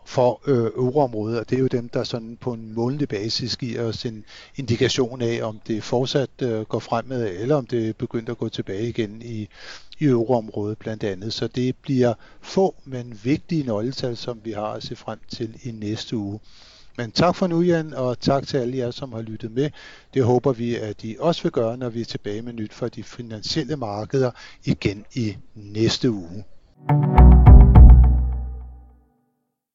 for 0.06 0.42
øh, 0.48 0.66
euroområdet, 0.66 1.40
og 1.40 1.50
det 1.50 1.56
er 1.56 1.60
jo 1.60 1.68
dem, 1.68 1.90
der 1.90 2.04
sådan 2.04 2.38
på 2.42 2.54
en 2.54 2.74
månedlig 2.74 3.10
basis 3.10 3.58
giver 3.58 3.84
os 3.84 4.06
en 4.06 4.26
indikation 4.56 5.22
af, 5.22 5.40
om 5.44 5.60
det 5.68 5.84
fortsat 5.84 6.30
øh, 6.42 6.62
går 6.62 6.80
fremad, 6.80 7.28
eller 7.28 7.56
om 7.56 7.66
det 7.66 7.90
er 7.90 7.94
begyndt 7.94 8.30
at 8.30 8.38
gå 8.38 8.50
tilbage 8.50 8.90
igen 8.90 9.22
i, 9.22 9.48
i 10.00 10.06
euroområdet 10.06 10.78
blandt 10.78 11.04
andet. 11.04 11.34
Så 11.34 11.48
det 11.48 11.76
bliver 11.76 12.14
få, 12.42 12.76
men 12.86 13.20
vigtige 13.24 13.64
nøgletal, 13.64 14.18
som 14.18 14.40
vi 14.44 14.52
har 14.52 14.72
at 14.72 14.84
se 14.84 14.96
frem 14.96 15.20
til 15.30 15.58
i 15.64 15.72
næste 15.72 16.18
uge. 16.18 16.40
Men 16.98 17.12
tak 17.12 17.36
for 17.36 17.48
nu, 17.48 17.62
Jan, 17.62 17.94
og 17.94 18.20
tak 18.20 18.48
til 18.48 18.58
alle 18.58 18.78
jer, 18.78 18.92
som 18.92 19.14
har 19.14 19.22
lyttet 19.22 19.52
med. 19.52 19.70
Det 20.14 20.24
håber 20.24 20.54
vi, 20.54 20.76
at 20.76 21.04
I 21.04 21.16
også 21.20 21.44
vil 21.44 21.52
gøre, 21.52 21.78
når 21.78 21.90
vi 21.90 22.02
er 22.02 22.06
tilbage 22.06 22.42
med 22.42 22.54
nyt 22.54 22.74
fra 22.74 22.90
de 22.90 23.04
finansielle 23.04 23.76
markeder 23.76 24.32
igen 24.66 25.06
i 25.14 25.38
næste 25.56 26.12
uge. 26.12 26.44
thank 26.90 27.68
you 27.68 27.73